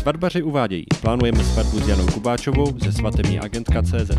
Svatbaři 0.00 0.42
uvádějí. 0.42 0.84
Plánujeme 1.00 1.44
svatbu 1.44 1.78
s 1.78 1.88
Janou 1.88 2.06
Kubáčovou 2.06 2.78
ze 2.78 2.92
svatební 2.92 3.40
agentka 3.40 3.82
CZ. 3.82 4.10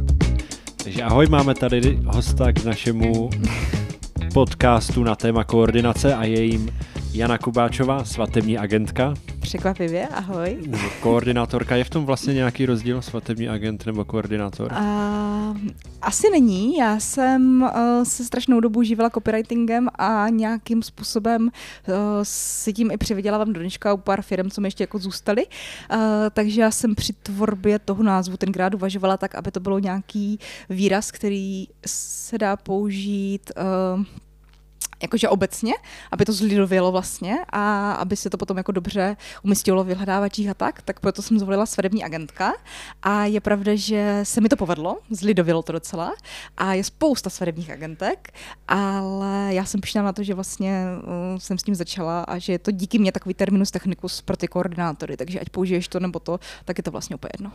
Takže 0.83 1.03
ahoj, 1.03 1.27
máme 1.29 1.55
tady 1.55 1.99
hosta 2.05 2.51
k 2.51 2.63
našemu 2.63 3.29
podcastu 4.33 5.03
na 5.03 5.15
téma 5.15 5.43
koordinace 5.43 6.15
a 6.15 6.23
je 6.23 6.43
jim 6.43 6.69
Jana 7.13 7.37
Kubáčová, 7.37 8.05
svatební 8.05 8.57
agentka. 8.57 9.13
Překvapivě, 9.41 10.07
ahoj. 10.07 10.57
Nebo 10.67 10.83
koordinátorka. 10.99 11.75
Je 11.75 11.83
v 11.83 11.89
tom 11.89 12.05
vlastně 12.05 12.33
nějaký 12.33 12.65
rozdíl, 12.65 13.01
svatební 13.01 13.49
agent 13.49 13.85
nebo 13.85 14.05
koordinátor? 14.05 14.71
Uh, 14.71 15.57
asi 16.01 16.29
není. 16.31 16.77
Já 16.77 16.99
jsem 16.99 17.61
uh, 17.61 18.03
se 18.03 18.25
strašnou 18.25 18.59
dobu 18.59 18.83
živila 18.83 19.09
copywritingem 19.09 19.87
a 19.95 20.29
nějakým 20.29 20.83
způsobem 20.83 21.41
uh, 21.43 21.93
si 22.23 22.73
tím 22.73 22.91
i 22.91 22.97
přivydělávám 22.97 23.53
do 23.53 23.59
dneška 23.59 23.93
u 23.93 23.97
pár 23.97 24.21
firm, 24.21 24.49
co 24.49 24.61
mi 24.61 24.67
ještě 24.67 24.83
jako 24.83 24.97
zůstaly. 24.97 25.45
Uh, 25.45 25.99
takže 26.33 26.61
já 26.61 26.71
jsem 26.71 26.95
při 26.95 27.13
tvorbě 27.13 27.79
toho 27.79 28.03
názvu 28.03 28.37
tenkrát 28.37 28.73
uvažovala 28.73 29.17
tak, 29.17 29.35
aby 29.35 29.51
to 29.51 29.59
bylo 29.59 29.79
nějaký 29.79 30.39
výraz, 30.69 31.11
který 31.11 31.67
se 31.85 32.37
dá 32.37 32.55
použít 32.55 33.51
uh, 33.97 34.05
jakože 35.01 35.29
obecně, 35.29 35.73
aby 36.11 36.25
to 36.25 36.33
zlidovělo 36.33 36.91
vlastně 36.91 37.35
a 37.49 37.91
aby 37.91 38.15
se 38.15 38.29
to 38.29 38.37
potom 38.37 38.57
jako 38.57 38.71
dobře 38.71 39.17
umístilo 39.43 39.83
v 39.83 39.87
vyhledávačích 39.87 40.49
a 40.49 40.53
tak, 40.53 40.81
tak 40.81 40.99
proto 40.99 41.21
jsem 41.21 41.39
zvolila 41.39 41.65
svedební 41.65 42.03
agentka 42.03 42.53
a 43.03 43.25
je 43.25 43.41
pravda, 43.41 43.71
že 43.75 44.19
se 44.23 44.41
mi 44.41 44.49
to 44.49 44.55
povedlo, 44.55 44.99
zlidovělo 45.09 45.61
to 45.61 45.71
docela 45.71 46.13
a 46.57 46.73
je 46.73 46.83
spousta 46.83 47.29
svedebních 47.29 47.69
agentek, 47.69 48.33
ale 48.67 49.53
já 49.53 49.65
jsem 49.65 49.81
přišla 49.81 50.01
na 50.01 50.13
to, 50.13 50.23
že 50.23 50.33
vlastně 50.33 50.85
uh, 51.03 51.37
jsem 51.37 51.57
s 51.57 51.63
tím 51.63 51.75
začala 51.75 52.21
a 52.21 52.37
že 52.37 52.51
je 52.51 52.59
to 52.59 52.71
díky 52.71 52.99
mě 52.99 53.11
takový 53.11 53.33
terminus 53.33 53.71
technicus 53.71 54.21
pro 54.21 54.37
ty 54.37 54.47
koordinátory, 54.47 55.17
takže 55.17 55.39
ať 55.39 55.49
použiješ 55.49 55.87
to 55.87 55.99
nebo 55.99 56.19
to, 56.19 56.39
tak 56.65 56.77
je 56.77 56.83
to 56.83 56.91
vlastně 56.91 57.15
úplně 57.15 57.29
jedno. 57.33 57.51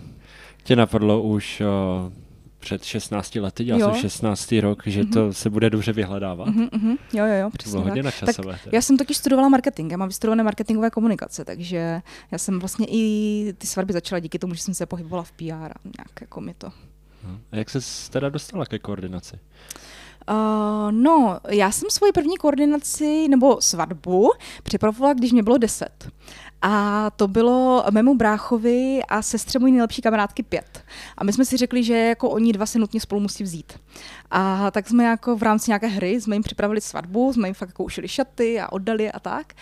Tě 0.62 0.76
napadlo 0.76 1.22
už 1.22 1.62
uh 2.06 2.25
před 2.66 2.84
16 2.84 3.34
lety, 3.34 3.64
dělal 3.64 3.80
jo. 3.80 3.90
jsem 3.92 4.00
16. 4.00 4.52
rok, 4.52 4.82
že 4.86 5.02
mm-hmm. 5.02 5.12
to 5.12 5.32
se 5.32 5.50
bude 5.50 5.70
dobře 5.70 5.92
vyhledávat. 5.92 6.48
Mm-hmm, 6.48 6.98
jo, 7.12 7.26
jo, 7.26 7.34
jo, 7.34 7.50
přesně. 7.50 7.72
To 7.72 7.78
bylo 7.78 7.84
hodně 7.84 8.02
načasové. 8.02 8.58
Tak 8.64 8.72
já 8.72 8.82
jsem 8.82 8.96
totiž 8.96 9.16
studovala 9.16 9.48
marketing, 9.48 9.92
já 9.92 9.98
mám 9.98 10.08
vystudované 10.08 10.42
marketingové 10.42 10.90
komunikace, 10.90 11.44
takže 11.44 12.02
já 12.30 12.38
jsem 12.38 12.58
vlastně 12.58 12.86
i 12.90 13.54
ty 13.58 13.66
svatby 13.66 13.92
začala 13.92 14.18
díky 14.18 14.38
tomu, 14.38 14.54
že 14.54 14.62
jsem 14.62 14.74
se 14.74 14.86
pohybovala 14.86 15.22
v 15.22 15.32
PR 15.32 15.52
a 15.52 15.80
nějak 15.84 16.20
jako 16.20 16.40
mi 16.40 16.54
to. 16.54 16.66
A 17.52 17.56
jak 17.56 17.70
se 17.70 18.10
teda 18.10 18.28
dostala 18.28 18.66
ke 18.66 18.78
koordinaci? 18.78 19.38
Uh, 20.30 20.92
no, 20.92 21.40
já 21.48 21.70
jsem 21.70 21.90
svoji 21.90 22.12
první 22.12 22.36
koordinaci 22.36 23.28
nebo 23.28 23.60
svatbu 23.60 24.30
připravovala, 24.62 25.14
když 25.14 25.32
mě 25.32 25.42
bylo 25.42 25.58
10. 25.58 26.08
A 26.68 27.10
to 27.16 27.28
bylo 27.28 27.84
mému 27.90 28.14
bráchovi 28.14 29.00
a 29.08 29.22
sestře 29.22 29.58
mojí 29.58 29.72
nejlepší 29.72 30.02
kamarádky 30.02 30.42
pět. 30.42 30.84
A 31.18 31.24
my 31.24 31.32
jsme 31.32 31.44
si 31.44 31.56
řekli, 31.56 31.84
že 31.84 31.98
jako 31.98 32.30
oni 32.30 32.52
dva 32.52 32.66
se 32.66 32.78
nutně 32.78 33.00
spolu 33.00 33.20
musí 33.20 33.44
vzít. 33.44 33.72
A 34.30 34.70
tak 34.70 34.88
jsme 34.88 35.04
jako 35.04 35.36
v 35.36 35.42
rámci 35.42 35.70
nějaké 35.70 35.86
hry 35.86 36.20
jsme 36.20 36.36
jim 36.36 36.42
připravili 36.42 36.80
svatbu, 36.80 37.32
jsme 37.32 37.48
jim 37.48 37.54
fakt 37.54 37.68
jako 37.68 37.84
ušili 37.84 38.08
šaty 38.08 38.60
a 38.60 38.72
oddali 38.72 39.12
a 39.12 39.20
tak. 39.20 39.52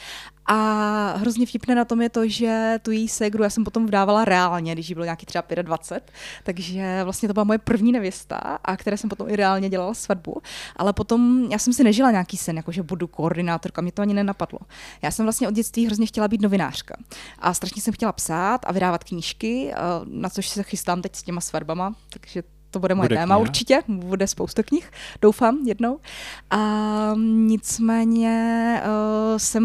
A 0.47 1.15
hrozně 1.17 1.47
vtipné 1.47 1.75
na 1.75 1.85
tom 1.85 2.03
je 2.03 2.09
to, 2.09 2.29
že 2.29 2.79
tu 2.83 2.91
její 2.91 3.09
ségru 3.09 3.43
já 3.43 3.51
jsem 3.51 3.65
potom 3.65 3.87
vdávala 3.87 4.25
reálně, 4.25 4.73
když 4.73 4.89
jí 4.89 4.95
bylo 4.95 5.05
nějaký 5.05 5.27
třeba 5.27 5.45
25, 5.63 6.13
takže 6.45 7.01
vlastně 7.05 7.29
to 7.29 7.33
byla 7.33 7.45
moje 7.45 7.59
první 7.59 7.93
nevěsta, 7.93 8.37
a 8.65 8.77
které 8.77 8.97
jsem 8.97 9.11
potom 9.11 9.29
i 9.29 9.37
reálně 9.37 9.71
dělala 9.71 9.95
svatbu. 9.95 10.43
Ale 10.77 10.93
potom 10.93 11.49
já 11.51 11.59
jsem 11.59 11.73
si 11.73 11.85
nežila 11.85 12.11
nějaký 12.11 12.37
sen, 12.37 12.57
jako 12.57 12.73
že 12.73 12.83
budu 12.83 13.07
koordinátorka, 13.07 13.83
mě 13.83 13.93
to 13.93 14.03
ani 14.03 14.15
nenapadlo. 14.15 14.59
Já 15.03 15.11
jsem 15.11 15.27
vlastně 15.27 15.49
od 15.49 15.55
dětství 15.55 15.87
hrozně 15.87 16.07
chtěla 16.07 16.29
být 16.29 16.41
novinářka. 16.41 16.97
A 17.39 17.55
strašně 17.55 17.83
jsem 17.83 17.95
chtěla 17.95 18.13
psát 18.13 18.61
a 18.67 18.73
vydávat 18.73 19.05
knížky, 19.05 19.73
na 20.05 20.31
což 20.31 20.49
se 20.49 20.63
chystám 20.63 21.03
teď 21.03 21.17
s 21.17 21.23
těma 21.23 21.41
svatbama, 21.41 21.95
takže 22.11 22.43
to 22.75 22.81
bude 22.81 22.95
moje 22.95 23.09
bude 23.09 23.17
téma 23.17 23.35
kniha. 23.35 23.39
určitě, 23.39 23.83
bude 23.89 24.27
spoustu 24.27 24.63
knih, 24.63 24.91
doufám 25.23 25.59
jednou. 25.65 25.99
A 26.51 26.61
nicméně 27.47 28.83
uh, 28.85 29.39
jsem 29.39 29.65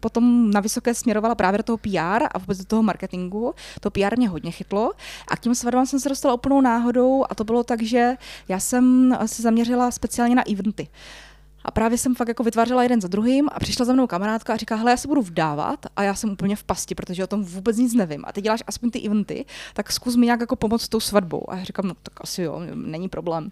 potom 0.00 0.50
na 0.50 0.60
vysoké 0.60 0.94
směrovala 0.94 1.34
právě 1.34 1.58
do 1.58 1.62
toho 1.62 1.78
PR 1.78 2.24
a 2.34 2.38
vůbec 2.38 2.58
do 2.58 2.64
toho 2.64 2.82
marketingu. 2.82 3.54
To 3.80 3.90
PR 3.90 4.16
mě 4.18 4.28
hodně 4.28 4.50
chytlo 4.50 4.92
a 5.28 5.36
k 5.36 5.40
těm 5.40 5.54
svatbám 5.54 5.86
jsem 5.86 6.00
se 6.00 6.08
dostala 6.08 6.34
úplnou 6.34 6.60
náhodou 6.60 7.24
a 7.30 7.34
to 7.34 7.44
bylo 7.44 7.64
tak, 7.64 7.82
že 7.82 8.16
já 8.48 8.60
jsem 8.60 9.16
se 9.26 9.42
zaměřila 9.42 9.90
speciálně 9.90 10.34
na 10.34 10.42
eventy. 10.50 10.82
Uh, 10.82 11.27
a 11.68 11.70
právě 11.70 11.98
jsem 11.98 12.14
fakt 12.14 12.28
jako 12.28 12.42
vytvářela 12.42 12.82
jeden 12.82 13.00
za 13.00 13.08
druhým 13.08 13.48
a 13.52 13.60
přišla 13.60 13.84
za 13.84 13.92
mnou 13.92 14.06
kamarádka 14.06 14.52
a 14.52 14.56
říká, 14.56 14.76
hele, 14.76 14.90
já 14.90 14.96
se 14.96 15.08
budu 15.08 15.22
vdávat 15.22 15.86
a 15.96 16.02
já 16.02 16.14
jsem 16.14 16.30
úplně 16.30 16.56
v 16.56 16.64
pasti, 16.64 16.94
protože 16.94 17.24
o 17.24 17.26
tom 17.26 17.44
vůbec 17.44 17.76
nic 17.76 17.94
nevím. 17.94 18.24
A 18.26 18.32
ty 18.32 18.40
děláš 18.40 18.62
aspoň 18.66 18.90
ty 18.90 19.00
eventy, 19.06 19.44
tak 19.74 19.92
zkus 19.92 20.16
mi 20.16 20.26
nějak 20.26 20.40
jako 20.40 20.56
pomoct 20.56 20.82
s 20.82 20.88
tou 20.88 21.00
svatbou. 21.00 21.50
A 21.50 21.56
já 21.56 21.64
říkám, 21.64 21.88
no 21.88 21.94
tak 22.02 22.14
asi 22.20 22.42
jo, 22.42 22.62
není 22.74 23.08
problém. 23.08 23.50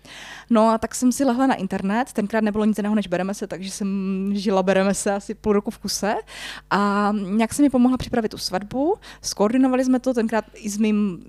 No 0.51 0.69
a 0.69 0.79
tak 0.79 0.95
jsem 0.95 1.13
si 1.13 1.25
lehla 1.25 1.47
na 1.47 1.55
internet, 1.55 2.13
tenkrát 2.13 2.41
nebylo 2.41 2.65
nic 2.65 2.79
jiného 2.79 2.95
než 2.95 3.07
bereme 3.07 3.35
se, 3.35 3.47
takže 3.47 3.71
jsem 3.71 3.89
žila 4.33 4.63
bereme 4.63 4.95
se 4.95 5.15
asi 5.15 5.35
půl 5.35 5.53
roku 5.53 5.71
v 5.71 5.79
kuse. 5.79 6.15
A 6.71 7.13
nějak 7.23 7.55
se 7.55 7.63
mi 7.63 7.71
pomohla 7.71 7.97
připravit 7.97 8.29
tu 8.29 8.39
svatbu, 8.39 8.95
skoordinovali 9.23 9.85
jsme 9.85 10.01
to 10.01 10.15
tenkrát 10.15 10.45
i 10.55 10.71
s 10.71 10.79
mým 10.79 11.25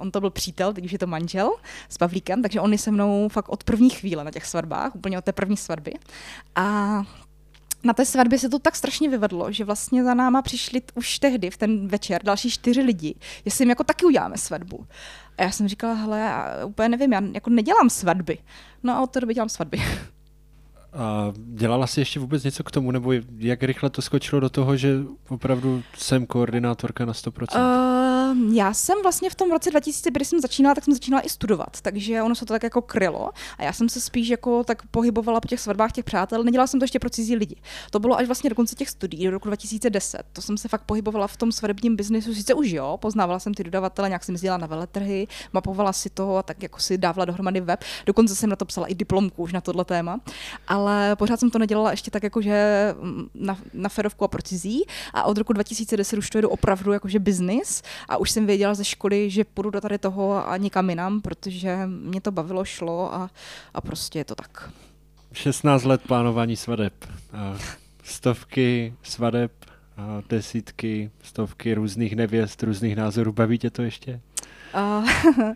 on 0.00 0.10
to 0.10 0.20
byl 0.20 0.30
přítel, 0.30 0.72
teď 0.72 0.84
už 0.84 0.92
je 0.92 0.98
to 0.98 1.06
manžel 1.06 1.50
s 1.88 1.98
Pavlíkem, 1.98 2.42
takže 2.42 2.60
on 2.60 2.72
je 2.72 2.78
se 2.78 2.90
mnou 2.90 3.28
fakt 3.28 3.48
od 3.48 3.64
první 3.64 3.90
chvíle 3.90 4.24
na 4.24 4.30
těch 4.30 4.46
svatbách, 4.46 4.94
úplně 4.94 5.18
od 5.18 5.24
té 5.24 5.32
první 5.32 5.56
svatby. 5.56 5.92
A 6.56 7.02
na 7.84 7.92
té 7.92 8.04
svatbě 8.04 8.38
se 8.38 8.48
to 8.48 8.58
tak 8.58 8.76
strašně 8.76 9.08
vyvedlo, 9.08 9.52
že 9.52 9.64
vlastně 9.64 10.04
za 10.04 10.14
náma 10.14 10.42
přišli 10.42 10.82
už 10.94 11.18
tehdy, 11.18 11.50
v 11.50 11.56
ten 11.56 11.88
večer, 11.88 12.22
další 12.24 12.50
čtyři 12.50 12.82
lidi, 12.82 13.14
jestli 13.44 13.62
jim 13.62 13.68
jako 13.68 13.84
taky 13.84 14.04
uděláme 14.06 14.38
svatbu. 14.38 14.86
A 15.38 15.42
já 15.42 15.50
jsem 15.50 15.68
říkala, 15.68 15.94
hele, 15.94 16.20
já 16.20 16.66
úplně 16.66 16.88
nevím, 16.88 17.12
já 17.12 17.20
jako 17.34 17.50
nedělám 17.50 17.90
svatby. 17.90 18.38
No 18.82 18.96
a 18.96 19.00
od 19.00 19.10
té 19.10 19.20
doby 19.20 19.34
dělám 19.34 19.48
svatby. 19.48 19.82
A 20.92 21.32
dělala 21.36 21.86
jsi 21.86 22.00
ještě 22.00 22.20
vůbec 22.20 22.44
něco 22.44 22.64
k 22.64 22.70
tomu, 22.70 22.90
nebo 22.90 23.12
jak 23.38 23.62
rychle 23.62 23.90
to 23.90 24.02
skočilo 24.02 24.40
do 24.40 24.50
toho, 24.50 24.76
že 24.76 24.96
opravdu 25.28 25.82
jsem 25.96 26.26
koordinátorka 26.26 27.04
na 27.04 27.12
100%? 27.12 27.56
Uh, 27.56 27.99
já 28.52 28.74
jsem 28.74 28.98
vlastně 29.02 29.30
v 29.30 29.34
tom 29.34 29.50
roce 29.50 29.70
2000, 29.70 30.10
kdy 30.10 30.24
jsem 30.24 30.40
začínala, 30.40 30.74
tak 30.74 30.84
jsem 30.84 30.94
začínala 30.94 31.22
i 31.22 31.28
studovat, 31.28 31.80
takže 31.80 32.22
ono 32.22 32.34
se 32.34 32.46
to 32.46 32.52
tak 32.54 32.62
jako 32.62 32.82
krylo 32.82 33.30
a 33.58 33.62
já 33.62 33.72
jsem 33.72 33.88
se 33.88 34.00
spíš 34.00 34.28
jako 34.28 34.64
tak 34.64 34.82
pohybovala 34.90 35.40
po 35.40 35.48
těch 35.48 35.60
svatbách 35.60 35.92
těch 35.92 36.04
přátel, 36.04 36.44
nedělala 36.44 36.66
jsem 36.66 36.80
to 36.80 36.84
ještě 36.84 36.98
pro 36.98 37.10
cizí 37.10 37.36
lidi. 37.36 37.56
To 37.90 37.98
bylo 37.98 38.18
až 38.18 38.26
vlastně 38.26 38.50
do 38.50 38.56
konce 38.56 38.74
těch 38.74 38.90
studií, 38.90 39.24
do 39.24 39.30
roku 39.30 39.48
2010. 39.48 40.22
To 40.32 40.42
jsem 40.42 40.58
se 40.58 40.68
fakt 40.68 40.82
pohybovala 40.82 41.26
v 41.26 41.36
tom 41.36 41.52
svatebním 41.52 41.96
biznesu, 41.96 42.34
sice 42.34 42.54
už 42.54 42.70
jo, 42.70 42.98
poznávala 43.00 43.38
jsem 43.38 43.54
ty 43.54 43.64
dodavatele, 43.64 44.08
nějak 44.08 44.24
jsem 44.24 44.34
jezdila 44.34 44.56
na 44.56 44.66
veletrhy, 44.66 45.26
mapovala 45.52 45.92
si 45.92 46.10
to 46.10 46.36
a 46.36 46.42
tak 46.42 46.62
jako 46.62 46.80
si 46.80 46.98
dávala 46.98 47.24
dohromady 47.24 47.60
web. 47.60 47.84
Dokonce 48.06 48.34
jsem 48.34 48.50
na 48.50 48.56
to 48.56 48.64
psala 48.64 48.86
i 48.86 48.94
diplomku 48.94 49.42
už 49.42 49.52
na 49.52 49.60
tohle 49.60 49.84
téma. 49.84 50.20
Ale 50.68 51.16
pořád 51.16 51.40
jsem 51.40 51.50
to 51.50 51.58
nedělala 51.58 51.90
ještě 51.90 52.10
tak 52.10 52.22
jakože 52.22 52.94
mm, 53.00 53.28
na, 53.34 53.58
na 53.74 53.88
ferovku 53.88 54.24
a 54.24 54.28
pro 54.28 54.42
cizí 54.42 54.84
a 55.14 55.24
od 55.24 55.38
roku 55.38 55.52
2010 55.52 56.16
už 56.16 56.30
to 56.30 56.38
jedu 56.38 56.48
opravdu 56.48 56.92
jakože 56.92 57.18
business 57.18 57.82
a 58.08 58.16
už 58.20 58.30
jsem 58.30 58.46
věděla 58.46 58.74
ze 58.74 58.84
školy, 58.84 59.30
že 59.30 59.44
půjdu 59.44 59.70
do 59.70 59.80
tady 59.80 59.98
toho 59.98 60.48
a 60.48 60.56
nikam 60.56 60.90
jinam, 60.90 61.20
protože 61.20 61.78
mě 61.86 62.20
to 62.20 62.32
bavilo, 62.32 62.64
šlo 62.64 63.14
a, 63.14 63.30
a 63.74 63.80
prostě 63.80 64.18
je 64.18 64.24
to 64.24 64.34
tak. 64.34 64.70
16 65.32 65.84
let 65.84 66.00
plánování 66.06 66.56
svadeb. 66.56 66.94
Stovky 68.04 68.94
svadeb, 69.02 69.52
desítky, 70.28 71.10
stovky 71.22 71.74
různých 71.74 72.16
nevěst, 72.16 72.62
různých 72.62 72.96
názorů. 72.96 73.32
Baví 73.32 73.58
tě 73.58 73.70
to 73.70 73.82
ještě? 73.82 74.20
Uh, 74.74 75.08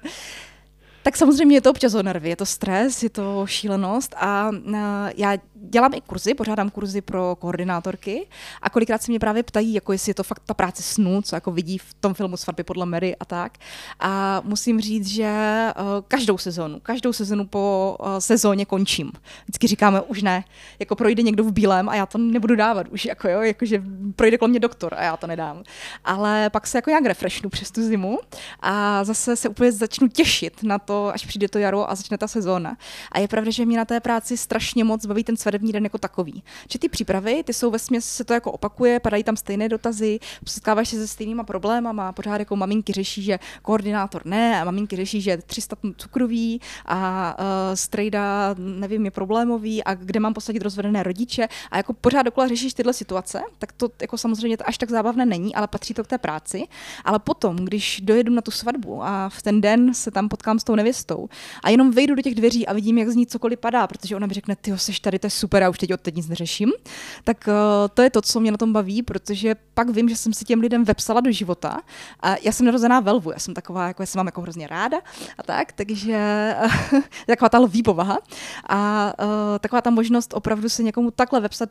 tak 1.03 1.17
samozřejmě 1.17 1.57
je 1.57 1.61
to 1.61 1.71
občas 1.71 1.95
o 1.95 2.03
nervy, 2.03 2.29
je 2.29 2.37
to 2.37 2.47
stres, 2.47 3.03
je 3.03 3.11
to 3.11 3.47
šílenost 3.47 4.15
a 4.15 4.51
uh, 4.51 4.77
já 5.17 5.37
dělám 5.71 5.95
i 5.95 6.01
kurzy, 6.01 6.35
pořádám 6.35 6.71
kurzy 6.71 7.01
pro 7.01 7.37
koordinátorky 7.37 8.27
a 8.63 8.71
kolikrát 8.71 9.03
se 9.03 9.13
mě 9.13 9.19
právě 9.19 9.43
ptají, 9.43 9.75
jako 9.75 9.93
jestli 9.93 10.11
je 10.11 10.15
to 10.15 10.23
fakt 10.23 10.43
ta 10.47 10.55
práce 10.55 10.83
snů, 10.83 11.23
co 11.23 11.37
jako 11.37 11.51
vidí 11.51 11.79
v 11.79 11.95
tom 11.95 12.15
filmu 12.15 12.37
Svatby 12.37 12.63
podle 12.63 12.87
Mary 12.87 13.17
a 13.17 13.25
tak. 13.25 13.59
A 14.01 14.41
musím 14.45 14.81
říct, 14.81 15.07
že 15.07 15.33
uh, 15.79 15.85
každou 16.09 16.39
sezonu, 16.39 16.81
každou 16.81 17.13
sezonu 17.13 17.47
po 17.47 17.97
uh, 18.01 18.19
sezóně 18.19 18.65
končím. 18.65 19.13
Vždycky 19.43 19.67
říkáme, 19.67 20.01
už 20.01 20.23
ne, 20.23 20.45
jako 20.79 20.97
projde 20.97 21.23
někdo 21.23 21.45
v 21.45 21.53
bílém 21.53 21.89
a 21.89 21.95
já 21.95 22.07
to 22.07 22.19
nebudu 22.19 22.57
dávat 22.57 22.89
už, 22.89 23.05
jako 23.05 23.29
jo, 23.29 23.41
jakože 23.41 23.83
projde 24.17 24.39
kolem 24.39 24.51
mě 24.51 24.61
doktor 24.61 24.95
a 24.95 25.03
já 25.03 25.17
to 25.17 25.27
nedám. 25.27 25.63
Ale 26.05 26.51
pak 26.51 26.67
se 26.67 26.79
jako 26.79 26.91
nějak 26.91 27.05
refreshnu 27.05 27.51
přes 27.51 27.71
tu 27.71 27.83
zimu 27.83 28.19
a 28.61 29.05
zase 29.05 29.37
se 29.37 29.49
úplně 29.49 29.73
začnu 29.73 30.09
těšit 30.09 30.63
na 30.63 30.79
to, 30.79 31.09
až 31.15 31.27
přijde 31.27 31.49
to 31.49 31.59
jaro 31.59 31.91
a 31.91 31.95
začne 31.95 32.19
ta 32.19 32.29
sezóna. 32.29 32.77
A 33.13 33.19
je 33.19 33.29
pravda, 33.29 33.51
že 33.51 33.67
mě 33.67 33.77
na 33.77 33.85
té 33.85 34.01
práci 34.01 34.37
strašně 34.37 34.85
moc 34.85 35.07
baví 35.07 35.25
ten 35.25 35.37
svadební 35.55 35.73
den 35.73 35.85
jako 35.85 35.99
takový. 35.99 36.43
Že 36.71 36.79
ty 36.79 36.89
přípravy, 36.89 37.43
ty 37.45 37.53
jsou 37.53 37.71
ve 37.71 37.79
se 38.01 38.25
to 38.25 38.35
jako 38.35 38.53
opakuje, 38.53 39.01
padají 39.01 39.25
tam 39.25 39.37
stejné 39.37 39.69
dotazy, 39.69 40.19
setkáváš 40.47 40.89
se 40.89 40.97
se 40.97 41.09
stejnýma 41.09 41.45
problémama, 41.45 42.13
pořád 42.13 42.39
jako 42.39 42.57
maminky 42.57 42.93
řeší, 42.93 43.23
že 43.23 43.39
koordinátor 43.63 44.27
ne, 44.27 44.61
a 44.61 44.65
maminky 44.65 44.97
řeší, 44.97 45.21
že 45.21 45.37
300 45.37 45.77
cukroví 45.97 46.61
a 46.87 47.37
uh, 47.39 47.75
strejda, 47.75 48.55
nevím, 48.59 49.05
je 49.05 49.11
problémový 49.11 49.85
a 49.85 49.95
kde 49.95 50.21
mám 50.21 50.35
posadit 50.35 50.63
rozvedené 50.63 51.03
rodiče 51.03 51.49
a 51.71 51.77
jako 51.77 51.93
pořád 51.93 52.23
dokola 52.23 52.49
řešíš 52.49 52.75
tyhle 52.75 52.93
situace, 52.93 53.43
tak 53.59 53.73
to 53.73 53.89
jako 54.01 54.19
samozřejmě 54.19 54.57
to 54.57 54.69
až 54.69 54.79
tak 54.79 54.91
zábavné 54.91 55.27
není, 55.27 55.55
ale 55.55 55.67
patří 55.67 55.95
to 55.95 56.05
k 56.05 56.07
té 56.07 56.19
práci. 56.19 56.67
Ale 57.05 57.19
potom, 57.19 57.57
když 57.57 58.01
dojedu 58.01 58.33
na 58.33 58.43
tu 58.43 58.51
svatbu 58.51 59.05
a 59.05 59.29
v 59.29 59.43
ten 59.43 59.61
den 59.61 59.95
se 59.95 60.11
tam 60.11 60.29
potkám 60.29 60.59
s 60.59 60.65
tou 60.65 60.75
nevěstou 60.75 61.29
a 61.63 61.71
jenom 61.71 61.91
vejdu 61.91 62.15
do 62.15 62.23
těch 62.23 62.35
dveří 62.35 62.67
a 62.67 62.73
vidím, 62.73 62.99
jak 62.99 63.09
z 63.09 63.17
ní 63.17 63.27
cokoliv 63.27 63.59
padá, 63.59 63.87
protože 63.87 64.17
ona 64.17 64.27
mi 64.27 64.35
řekne, 64.35 64.57
ty 64.57 64.79
jsi 64.79 64.93
tady, 65.01 65.19
to 65.19 65.27
je 65.27 65.31
super, 65.35 65.65
a 65.65 65.71
už 65.71 65.79
teď 65.79 65.95
od 65.95 66.01
teď 66.01 66.15
nic 66.15 66.29
neřeším, 66.29 66.73
tak 67.25 67.49
uh, 67.49 67.55
to 67.95 68.03
je 68.03 68.11
to, 68.11 68.23
co 68.23 68.41
mě 68.41 68.51
na 68.51 68.57
tom 68.57 68.73
baví, 68.73 69.03
protože 69.03 69.55
pak 69.75 69.91
vím, 69.91 70.09
že 70.09 70.17
jsem 70.17 70.33
si 70.33 70.45
těm 70.45 70.61
lidem 70.61 70.85
vepsala 70.85 71.21
do 71.21 71.33
života. 71.33 71.81
A 72.21 72.35
já 72.43 72.53
jsem 72.53 72.67
narozená 72.67 73.01
ve 73.01 73.13
Lvu, 73.13 73.31
já 73.31 73.39
jsem 73.39 73.55
taková, 73.55 73.89
jako 73.89 74.03
já 74.03 74.07
jsem 74.07 74.19
mám 74.19 74.27
jako 74.27 74.41
hrozně 74.41 74.67
ráda 74.67 74.99
a 75.39 75.43
tak, 75.43 75.73
takže 75.73 76.55
taková 77.27 77.49
ta 77.49 77.59
lví 77.59 77.83
povaha. 77.83 78.19
A 78.69 79.13
uh, 79.25 79.59
taková 79.61 79.83
ta 79.83 79.91
možnost 79.91 80.35
opravdu 80.35 80.69
se 80.69 80.83
někomu 80.83 81.11
takhle 81.11 81.41
vepsat 81.41 81.71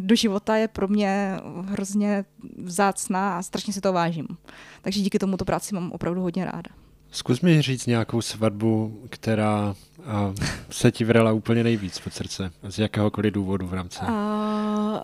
do 0.00 0.14
života 0.14 0.56
je 0.56 0.68
pro 0.68 0.88
mě 0.88 1.36
hrozně 1.64 2.24
vzácná 2.58 3.38
a 3.38 3.42
strašně 3.42 3.72
si 3.72 3.80
to 3.80 3.92
vážím. 3.92 4.26
Takže 4.82 5.00
díky 5.00 5.18
tomuto 5.18 5.44
práci 5.44 5.74
mám 5.74 5.92
opravdu 5.92 6.20
hodně 6.20 6.44
ráda. 6.44 6.85
Zkus 7.16 7.40
mi 7.40 7.62
říct 7.62 7.86
nějakou 7.86 8.22
svatbu, 8.22 9.00
která 9.10 9.74
a 10.06 10.34
se 10.70 10.92
ti 10.92 11.04
vrela 11.04 11.32
úplně 11.32 11.64
nejvíc 11.64 11.98
pod 11.98 12.12
srdce? 12.12 12.50
Z 12.68 12.78
jakéhokoliv 12.78 13.32
důvodu 13.32 13.66
v 13.66 13.74
rámci? 13.74 14.00
Uh, 14.00 14.08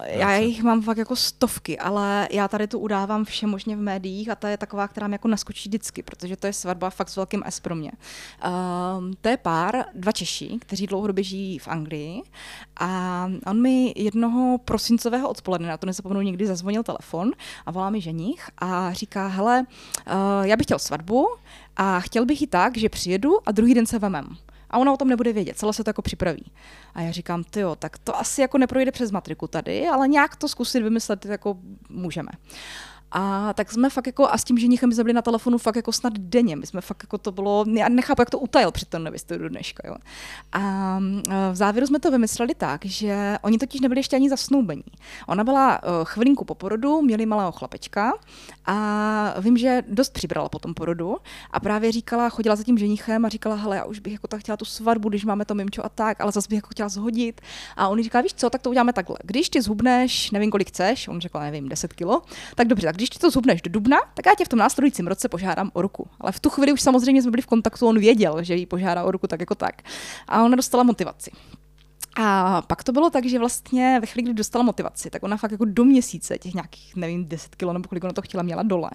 já 0.04 0.36
jich 0.36 0.62
mám 0.62 0.82
fakt 0.82 0.96
jako 0.96 1.16
stovky, 1.16 1.78
ale 1.78 2.28
já 2.30 2.48
tady 2.48 2.66
tu 2.66 2.78
udávám 2.78 3.24
vše 3.24 3.46
možně 3.46 3.76
v 3.76 3.80
médiích 3.80 4.30
a 4.30 4.34
ta 4.34 4.48
je 4.48 4.56
taková, 4.56 4.88
která 4.88 5.08
mi 5.08 5.14
jako 5.14 5.28
naskočí 5.28 5.68
vždycky, 5.68 6.02
protože 6.02 6.36
to 6.36 6.46
je 6.46 6.52
svatba 6.52 6.90
fakt 6.90 7.08
s 7.08 7.16
velkým 7.16 7.42
S 7.46 7.60
pro 7.60 7.74
mě. 7.74 7.92
Uh, 8.46 8.52
to 9.20 9.28
je 9.28 9.36
pár, 9.36 9.84
dva 9.94 10.12
Češi, 10.12 10.58
kteří 10.60 10.86
dlouhodobě 10.86 11.24
žijí 11.24 11.58
v 11.58 11.68
Anglii 11.68 12.22
a 12.80 13.30
on 13.46 13.62
mi 13.62 13.92
jednoho 13.96 14.58
prosincového 14.64 15.28
odpoledne, 15.28 15.68
na 15.68 15.76
to 15.76 15.86
nezapomenu, 15.86 16.20
někdy 16.20 16.46
zazvonil 16.46 16.82
telefon 16.82 17.30
a 17.66 17.70
volá 17.70 17.90
mi 17.90 18.00
ženich 18.00 18.50
a 18.58 18.92
říká, 18.92 19.26
hele, 19.26 19.66
uh, 20.06 20.46
já 20.46 20.56
bych 20.56 20.66
chtěl 20.66 20.78
svatbu 20.78 21.26
a 21.76 22.00
chtěl 22.00 22.26
bych 22.26 22.40
ji 22.40 22.46
tak, 22.46 22.76
že 22.76 22.88
přijedu 22.88 23.48
a 23.48 23.52
druhý 23.52 23.74
den 23.74 23.86
se 23.86 23.98
vemem 23.98 24.36
a 24.72 24.78
ona 24.78 24.92
o 24.92 24.96
tom 24.96 25.08
nebude 25.08 25.32
vědět, 25.32 25.58
celé 25.58 25.72
se 25.72 25.84
to 25.84 25.90
jako 25.90 26.02
připraví. 26.02 26.52
A 26.94 27.00
já 27.00 27.10
říkám, 27.10 27.44
ty 27.44 27.60
jo, 27.60 27.76
tak 27.76 27.98
to 27.98 28.18
asi 28.18 28.40
jako 28.40 28.58
neprojde 28.58 28.92
přes 28.92 29.10
matriku 29.10 29.46
tady, 29.46 29.88
ale 29.88 30.08
nějak 30.08 30.36
to 30.36 30.48
zkusit 30.48 30.82
vymyslet 30.82 31.24
jako 31.26 31.58
můžeme. 31.88 32.28
A 33.14 33.52
tak 33.52 33.72
jsme 33.72 33.90
fakt 33.90 34.06
jako, 34.06 34.28
a 34.28 34.38
s 34.38 34.44
tím 34.44 34.58
ženichem 34.58 34.92
jsme 34.92 35.04
byli 35.04 35.14
na 35.14 35.22
telefonu 35.22 35.58
fakt 35.58 35.76
jako 35.76 35.92
snad 35.92 36.12
denně. 36.18 36.56
My 36.56 36.66
jsme 36.66 36.80
fakt 36.80 37.02
jako 37.02 37.18
to 37.18 37.32
bylo, 37.32 37.64
já 37.68 37.88
nechápu, 37.88 38.22
jak 38.22 38.30
to 38.30 38.38
utajil 38.38 38.70
před 38.70 38.88
ten 38.88 39.02
nevěstou 39.02 39.38
do 39.38 39.48
dneška. 39.48 39.88
Jo. 39.88 39.94
A 40.52 40.98
v 41.52 41.56
závěru 41.56 41.86
jsme 41.86 42.00
to 42.00 42.10
vymysleli 42.10 42.54
tak, 42.54 42.84
že 42.84 43.38
oni 43.42 43.58
totiž 43.58 43.80
nebyli 43.80 43.98
ještě 43.98 44.16
ani 44.16 44.30
zasnoubení. 44.30 44.84
Ona 45.28 45.44
byla 45.44 45.82
uh, 45.82 45.88
chvilinku 46.04 46.44
po 46.44 46.54
porodu, 46.54 47.02
měli 47.02 47.26
malého 47.26 47.52
chlapečka 47.52 48.12
a 48.66 49.34
vím, 49.40 49.56
že 49.56 49.82
dost 49.88 50.12
přibrala 50.12 50.48
po 50.48 50.58
tom 50.58 50.74
porodu 50.74 51.16
a 51.50 51.60
právě 51.60 51.92
říkala, 51.92 52.28
chodila 52.28 52.56
za 52.56 52.62
tím 52.62 52.78
ženichem 52.78 53.24
a 53.24 53.28
říkala, 53.28 53.54
hele, 53.54 53.76
já 53.76 53.84
už 53.84 53.98
bych 53.98 54.12
jako 54.12 54.28
tak 54.28 54.40
chtěla 54.40 54.56
tu 54.56 54.64
svatbu, 54.64 55.08
když 55.08 55.24
máme 55.24 55.44
to 55.44 55.54
mimčo 55.54 55.84
a 55.84 55.88
tak, 55.88 56.20
ale 56.20 56.32
zase 56.32 56.48
bych 56.48 56.56
jako 56.56 56.68
chtěla 56.70 56.88
zhodit. 56.88 57.40
A 57.76 57.88
on 57.88 58.02
říká, 58.02 58.20
víš 58.20 58.34
co, 58.34 58.50
tak 58.50 58.62
to 58.62 58.70
uděláme 58.70 58.92
takhle. 58.92 59.16
Když 59.24 59.48
ty 59.48 59.62
zhubneš, 59.62 60.30
nevím, 60.30 60.50
kolik 60.50 60.68
chceš, 60.68 61.08
on 61.08 61.20
řekl, 61.20 61.40
nevím, 61.40 61.68
10 61.68 61.92
kilo, 61.92 62.22
tak 62.54 62.68
dobře, 62.68 62.86
tak 62.86 62.96
když 63.02 63.10
ti 63.10 63.18
to 63.18 63.30
zhubneš 63.30 63.62
do 63.62 63.70
dubna, 63.70 63.98
tak 64.14 64.26
já 64.26 64.32
tě 64.38 64.44
v 64.44 64.48
tom 64.48 64.58
následujícím 64.58 65.06
roce 65.06 65.28
požádám 65.28 65.70
o 65.72 65.82
ruku. 65.82 66.08
Ale 66.20 66.32
v 66.32 66.40
tu 66.40 66.50
chvíli 66.50 66.72
už 66.72 66.80
samozřejmě 66.80 67.22
jsme 67.22 67.30
byli 67.30 67.42
v 67.42 67.46
kontaktu, 67.46 67.86
on 67.86 67.98
věděl, 67.98 68.42
že 68.44 68.54
jí 68.54 68.66
požádá 68.66 69.04
o 69.04 69.10
ruku 69.10 69.26
tak 69.26 69.40
jako 69.40 69.54
tak. 69.54 69.82
A 70.28 70.44
ona 70.44 70.56
dostala 70.56 70.82
motivaci. 70.82 71.30
A 72.16 72.62
pak 72.62 72.84
to 72.84 72.92
bylo 72.92 73.10
tak, 73.10 73.26
že 73.26 73.38
vlastně 73.38 73.98
ve 74.00 74.06
chvíli, 74.06 74.24
kdy 74.24 74.34
dostala 74.34 74.64
motivaci, 74.64 75.10
tak 75.10 75.22
ona 75.22 75.36
fakt 75.36 75.50
jako 75.50 75.64
do 75.64 75.84
měsíce, 75.84 76.38
těch 76.38 76.54
nějakých, 76.54 76.96
nevím, 76.96 77.24
10 77.28 77.54
kilo 77.54 77.72
nebo 77.72 77.88
kolik 77.88 78.04
ona 78.04 78.12
to 78.12 78.22
chtěla, 78.22 78.42
měla 78.42 78.62
dole. 78.62 78.90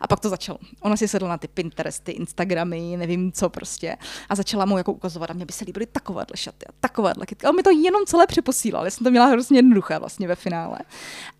A 0.00 0.06
pak 0.06 0.20
to 0.20 0.28
začalo. 0.28 0.58
Ona 0.80 0.96
si 0.96 1.08
sedla 1.08 1.28
na 1.28 1.38
ty 1.38 1.48
Pinteresty, 1.48 2.12
Instagramy, 2.12 2.96
nevím 2.96 3.32
co 3.32 3.48
prostě. 3.48 3.96
A 4.28 4.34
začala 4.34 4.64
mu 4.64 4.78
jako 4.78 4.92
ukazovat, 4.92 5.30
a 5.30 5.34
mě 5.34 5.46
by 5.46 5.52
se 5.52 5.64
líbily 5.64 5.86
takovéhle 5.86 6.36
šaty 6.36 6.66
a 6.66 6.72
takovéhle 6.80 7.26
kytky. 7.26 7.46
Ale 7.46 7.56
mi 7.56 7.62
to 7.62 7.70
jenom 7.70 8.06
celé 8.06 8.26
přeposílal. 8.26 8.84
Já 8.84 8.90
jsem 8.90 9.04
to 9.04 9.10
měla 9.10 9.26
hrozně 9.26 9.58
jednoduché 9.58 9.98
vlastně 9.98 10.28
ve 10.28 10.34
finále. 10.34 10.78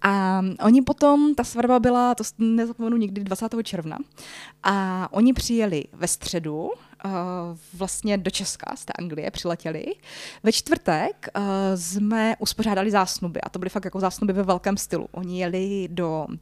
A 0.03 0.43
oni 0.65 0.83
potom, 0.83 1.35
ta 1.35 1.45
svatba 1.45 1.79
byla, 1.79 2.15
to 2.15 2.25
nezapomenu 2.39 2.97
nikdy, 2.97 3.25
20. 3.25 3.49
června. 3.63 3.99
A 4.63 5.09
oni 5.13 5.33
přijeli 5.33 5.85
ve 5.93 6.09
středu, 6.09 6.71
uh, 7.05 7.11
vlastně 7.75 8.19
do 8.19 8.31
Česka 8.31 8.77
z 8.77 8.85
té 8.85 8.93
Anglie 8.99 9.31
přiletěli. 9.31 9.85
Ve 10.43 10.53
čtvrtek 10.53 11.29
uh, 11.37 11.43
jsme 11.75 12.35
uspořádali 12.39 12.91
zásnuby 12.91 13.41
a 13.41 13.49
to 13.49 13.59
byly 13.59 13.71
fakt 13.71 13.85
jako 13.85 14.01
zásnuby 14.01 14.33
ve 14.33 14.43
velkém 14.43 14.77
stylu. 14.77 15.09
Oni 15.13 15.41
jeli 15.41 15.89
do 15.91 16.27
uh, 16.29 16.37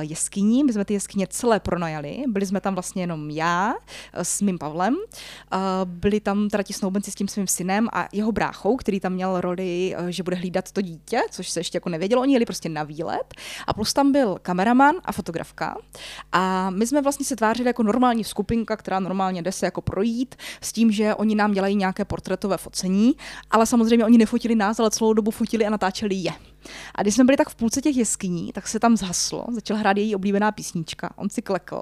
jeskyní, 0.00 0.64
my 0.64 0.72
jsme 0.72 0.84
ty 0.84 0.94
jeskyně 0.94 1.26
celé 1.26 1.60
pronajali, 1.60 2.24
byli 2.28 2.46
jsme 2.46 2.60
tam 2.60 2.74
vlastně 2.74 3.02
jenom 3.02 3.30
já 3.30 3.74
s 4.12 4.42
mým 4.42 4.58
Pavlem, 4.58 4.96
byli 5.84 6.20
tam 6.20 6.48
teda 6.48 6.62
ti 6.62 6.72
snoubenci 6.72 7.10
s 7.10 7.14
tím 7.14 7.28
svým 7.28 7.46
synem 7.46 7.88
a 7.92 8.08
jeho 8.12 8.32
bráchou, 8.32 8.76
který 8.76 9.00
tam 9.00 9.12
měl 9.12 9.40
roli, 9.40 9.96
že 10.08 10.22
bude 10.22 10.36
hlídat 10.36 10.72
to 10.72 10.80
dítě, 10.80 11.20
což 11.30 11.50
se 11.50 11.60
ještě 11.60 11.76
jako 11.76 11.88
nevědělo, 11.88 12.22
oni 12.22 12.32
jeli 12.32 12.44
prostě 12.44 12.68
na 12.68 12.82
výlet. 12.82 13.34
A 13.66 13.72
plus 13.72 13.92
tam 13.92 14.12
byl 14.12 14.38
kameraman 14.42 14.94
a 15.04 15.12
fotografka. 15.12 15.76
A 16.32 16.70
my 16.70 16.86
jsme 16.86 17.02
vlastně 17.02 17.26
se 17.26 17.36
tvářili 17.36 17.68
jako 17.68 17.82
normální 17.82 18.24
skupinka, 18.24 18.76
která 18.76 19.00
normálně 19.00 19.42
jde 19.42 19.52
se 19.52 19.66
jako 19.66 19.80
projít 19.90 20.34
s 20.60 20.72
tím, 20.72 20.92
že 20.92 21.14
oni 21.14 21.34
nám 21.34 21.52
dělají 21.52 21.76
nějaké 21.76 22.04
portrétové 22.04 22.56
focení, 22.56 23.12
ale 23.50 23.66
samozřejmě 23.66 24.04
oni 24.04 24.18
nefotili 24.18 24.54
nás, 24.54 24.80
ale 24.80 24.90
celou 24.90 25.12
dobu 25.12 25.30
fotili 25.30 25.66
a 25.66 25.70
natáčeli 25.70 26.14
je. 26.14 26.32
A 26.94 27.02
když 27.02 27.14
jsme 27.14 27.24
byli 27.24 27.36
tak 27.36 27.48
v 27.48 27.54
půlce 27.54 27.80
těch 27.80 27.96
jeskyní, 27.96 28.52
tak 28.52 28.68
se 28.68 28.80
tam 28.80 28.96
zhaslo, 28.96 29.44
začal 29.52 29.76
hrát 29.76 29.96
její 29.96 30.14
oblíbená 30.14 30.52
písnička, 30.52 31.10
on 31.16 31.30
si 31.30 31.42
klekl 31.42 31.80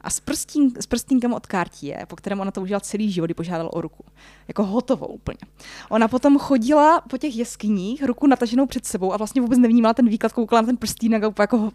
a 0.00 0.10
s, 0.10 0.20
prstín, 0.20 0.70
s 0.80 0.86
prstínkem 0.86 1.32
od 1.32 1.46
Cartier, 1.46 2.06
po 2.06 2.16
kterém 2.16 2.40
ona 2.40 2.50
to 2.50 2.60
užila 2.62 2.80
celý 2.80 3.12
život, 3.12 3.30
požádal 3.36 3.70
o 3.72 3.80
ruku. 3.80 4.04
Jako 4.48 4.64
hotovou 4.64 5.06
úplně. 5.06 5.38
Ona 5.90 6.08
potom 6.08 6.38
chodila 6.38 7.00
po 7.00 7.18
těch 7.18 7.36
jeskyních, 7.36 8.04
ruku 8.04 8.26
nataženou 8.26 8.66
před 8.66 8.86
sebou 8.86 9.12
a 9.12 9.16
vlastně 9.16 9.42
vůbec 9.42 9.58
nevnímala 9.58 9.94
ten 9.94 10.08
výklad, 10.08 10.32
koukala 10.32 10.62
na 10.62 10.66
ten 10.66 10.76
prstínek 10.76 11.24
a 11.24 11.32
jako 11.40 11.70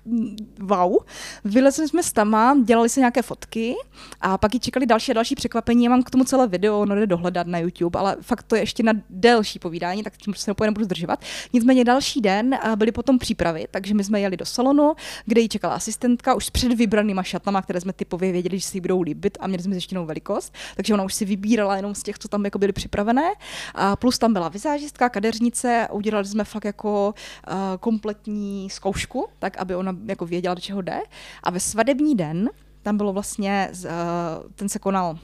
wow. 0.60 0.98
Vylezli 1.44 1.88
jsme 1.88 2.04
s 2.04 2.14
tama, 2.14 2.58
dělali 2.64 2.90
se 2.90 3.00
nějaké 3.00 3.22
fotky 3.22 3.76
a 4.22 4.38
pak 4.38 4.54
ji 4.54 4.60
čekali 4.60 4.86
další 4.86 5.12
a 5.12 5.14
další 5.14 5.36
překvapení. 5.36 5.84
Já 5.84 5.90
mám 5.90 6.04
k 6.04 6.10
tomu 6.10 6.24
celé 6.24 6.48
video, 6.48 6.80
ono 6.80 6.96
jde 6.96 7.08
dohledat 7.08 7.48
na 7.48 7.58
YouTube, 7.58 8.00
ale 8.00 8.18
fakt 8.22 8.44
to 8.44 8.56
je 8.56 8.62
ještě 8.62 8.84
na 8.84 8.94
delší 9.10 9.60
povídání, 9.60 10.04
tak 10.04 10.18
tím 10.18 10.34
se 10.34 10.54
nebudu 10.62 10.86
zdržovat. 10.86 11.20
Nicméně 11.54 11.86
další 11.86 12.22
den 12.22 12.43
den 12.44 12.60
byly 12.76 12.92
potom 12.92 13.20
přípravy, 13.20 13.68
takže 13.72 13.94
my 13.94 14.04
jsme 14.04 14.20
jeli 14.20 14.38
do 14.38 14.46
salonu, 14.46 14.94
kde 15.26 15.42
ji 15.42 15.50
čekala 15.50 15.76
asistentka 15.76 16.34
už 16.34 16.46
s 16.46 16.50
předvybranýma 16.50 17.24
šatnama, 17.24 17.62
které 17.62 17.82
jsme 17.82 17.94
typově 17.94 18.32
věděli, 18.32 18.60
že 18.60 18.66
si 18.66 18.82
budou 18.82 19.02
líbit 19.02 19.38
a 19.42 19.48
měli 19.48 19.64
jsme 19.64 19.74
zjištěnou 19.74 20.06
velikost, 20.06 20.54
takže 20.76 20.94
ona 20.94 21.04
už 21.04 21.14
si 21.14 21.26
vybírala 21.26 21.76
jenom 21.76 21.96
z 21.96 22.04
těch, 22.04 22.20
co 22.20 22.28
tam 22.28 22.46
jako 22.46 22.60
byly 22.60 22.74
připravené. 22.74 23.32
A 23.76 23.96
plus 23.96 24.18
tam 24.18 24.34
byla 24.34 24.50
vizážistka, 24.50 25.10
kadeřnice, 25.10 25.88
udělali 25.92 26.26
jsme 26.26 26.44
fakt 26.44 26.66
jako 26.66 27.14
uh, 27.48 27.54
kompletní 27.80 28.70
zkoušku, 28.70 29.28
tak 29.40 29.58
aby 29.58 29.76
ona 29.76 29.96
jako 30.06 30.26
věděla, 30.26 30.56
do 30.56 30.62
čeho 30.62 30.82
jde. 30.82 31.00
A 31.44 31.52
ve 31.52 31.60
svadební 31.60 32.16
den 32.16 32.50
tam 32.82 32.98
bylo 32.98 33.14
vlastně, 33.14 33.70
uh, 33.74 33.90
ten 34.56 34.70
se 34.70 34.80
konal 34.80 35.18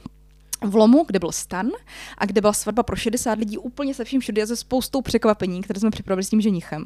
v 0.62 0.76
Lomu, 0.76 1.04
kde 1.08 1.20
byl 1.20 1.32
stan 1.32 1.70
a 2.18 2.26
kde 2.26 2.42
byla 2.42 2.54
svatba 2.54 2.84
pro 2.84 2.96
60 2.96 3.40
lidí 3.40 3.58
úplně 3.58 3.94
se 3.94 4.04
vším 4.04 4.22
všude 4.22 4.44
a 4.44 4.46
se 4.46 4.56
spoustou 4.56 5.02
překvapení, 5.02 5.62
které 5.62 5.80
jsme 5.80 5.92
připravili 5.92 6.24
s 6.24 6.30
tím 6.30 6.42
ženichem. 6.42 6.86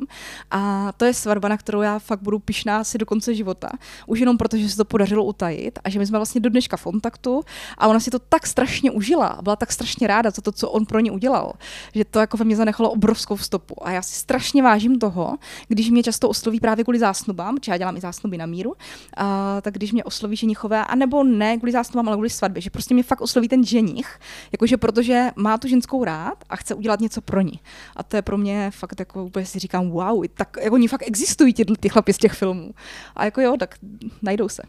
A 0.52 0.92
to 0.98 1.06
je 1.06 1.14
svatba, 1.14 1.48
na 1.48 1.58
kterou 1.58 1.82
já 1.82 2.00
fakt 2.00 2.22
budu 2.22 2.40
pišná 2.40 2.84
si 2.84 2.98
do 2.98 3.06
konce 3.06 3.36
života. 3.36 3.70
Už 4.08 4.20
jenom 4.20 4.38
proto, 4.38 4.58
že 4.58 4.70
se 4.70 4.78
to 4.78 4.86
podařilo 4.86 5.24
utajit 5.24 5.80
a 5.84 5.90
že 5.90 6.00
my 6.00 6.06
jsme 6.06 6.20
vlastně 6.20 6.42
do 6.42 6.50
dneška 6.50 6.78
v 6.78 6.84
kontaktu 6.84 7.42
a 7.78 7.88
ona 7.88 8.00
si 8.00 8.12
to 8.12 8.20
tak 8.20 8.48
strašně 8.48 8.92
užila, 8.92 9.40
byla 9.42 9.56
tak 9.56 9.72
strašně 9.72 10.08
ráda 10.08 10.30
za 10.30 10.42
to, 10.42 10.52
co 10.52 10.70
on 10.70 10.86
pro 10.86 11.00
ně 11.00 11.12
udělal, 11.12 11.54
že 11.96 12.06
to 12.06 12.20
jako 12.20 12.38
ve 12.38 12.46
mně 12.46 12.56
zanechalo 12.56 12.92
obrovskou 12.92 13.38
stopu. 13.38 13.88
A 13.88 13.92
já 13.92 14.02
si 14.02 14.16
strašně 14.16 14.64
vážím 14.64 15.00
toho, 15.00 15.38
když 15.68 15.90
mě 15.90 16.04
často 16.04 16.30
osloví 16.30 16.60
právě 16.60 16.84
kvůli 16.84 17.00
zásnubám, 17.00 17.60
či 17.60 17.72
já 17.72 17.78
dělám 17.78 17.98
i 17.98 18.02
zásnuby 18.02 18.38
na 18.38 18.46
míru, 18.46 18.74
a, 19.18 19.62
tak 19.62 19.74
když 19.74 19.92
mě 19.92 20.04
osloví 20.04 20.36
ženichové, 20.36 20.86
anebo 20.86 21.24
ne 21.24 21.58
kvůli 21.58 21.72
zásnubám, 21.72 22.08
ale 22.08 22.18
kvůli 22.18 22.30
svatbě, 22.30 22.62
že 22.62 22.70
prostě 22.70 22.94
mě 22.94 23.04
fakt 23.04 23.22
osloví 23.22 23.48
ten 23.48 23.63
ženich, 23.66 24.20
jakože 24.52 24.78
protože 24.78 25.28
má 25.36 25.58
tu 25.58 25.68
ženskou 25.68 26.04
rád 26.04 26.44
a 26.50 26.56
chce 26.56 26.76
udělat 26.76 27.00
něco 27.00 27.22
pro 27.22 27.42
ní. 27.42 27.60
A 27.96 28.04
to 28.04 28.16
je 28.16 28.22
pro 28.22 28.38
mě 28.38 28.72
fakt 28.72 29.00
jako 29.00 29.26
úplně 29.26 29.46
si 29.46 29.60
říkám, 29.60 29.90
wow, 29.90 30.26
tak 30.34 30.58
jako 30.62 30.74
oni 30.74 30.88
fakt 30.88 31.08
existují 31.08 31.54
ty, 31.54 31.66
ty 31.66 31.90
chlapi 31.90 32.14
z 32.14 32.18
těch 32.18 32.34
filmů. 32.34 32.72
A 33.16 33.26
jako 33.26 33.42
jo, 33.42 33.56
tak 33.60 33.76
najdou 34.22 34.50
se. 34.50 34.64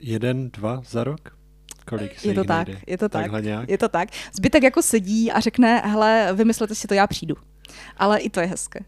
Jeden, 0.00 0.50
dva 0.50 0.82
za 0.88 1.04
rok? 1.04 1.38
Kolik 1.88 2.24
je 2.24 2.34
to 2.34 2.44
tak, 2.44 2.68
najde? 2.68 2.82
je 2.86 2.98
to 2.98 3.08
tak, 3.08 3.44
nějak? 3.44 3.68
je 3.68 3.78
to 3.78 3.88
tak. 3.88 4.08
Zbytek 4.32 4.62
jako 4.62 4.82
sedí 4.82 5.32
a 5.32 5.40
řekne, 5.40 5.78
hele, 5.78 6.32
vymyslete 6.34 6.74
si 6.74 6.86
to, 6.86 6.94
já 6.94 7.06
přijdu. 7.06 7.34
Ale 7.96 8.18
i 8.18 8.30
to 8.30 8.40
je 8.40 8.46
hezké. 8.46 8.80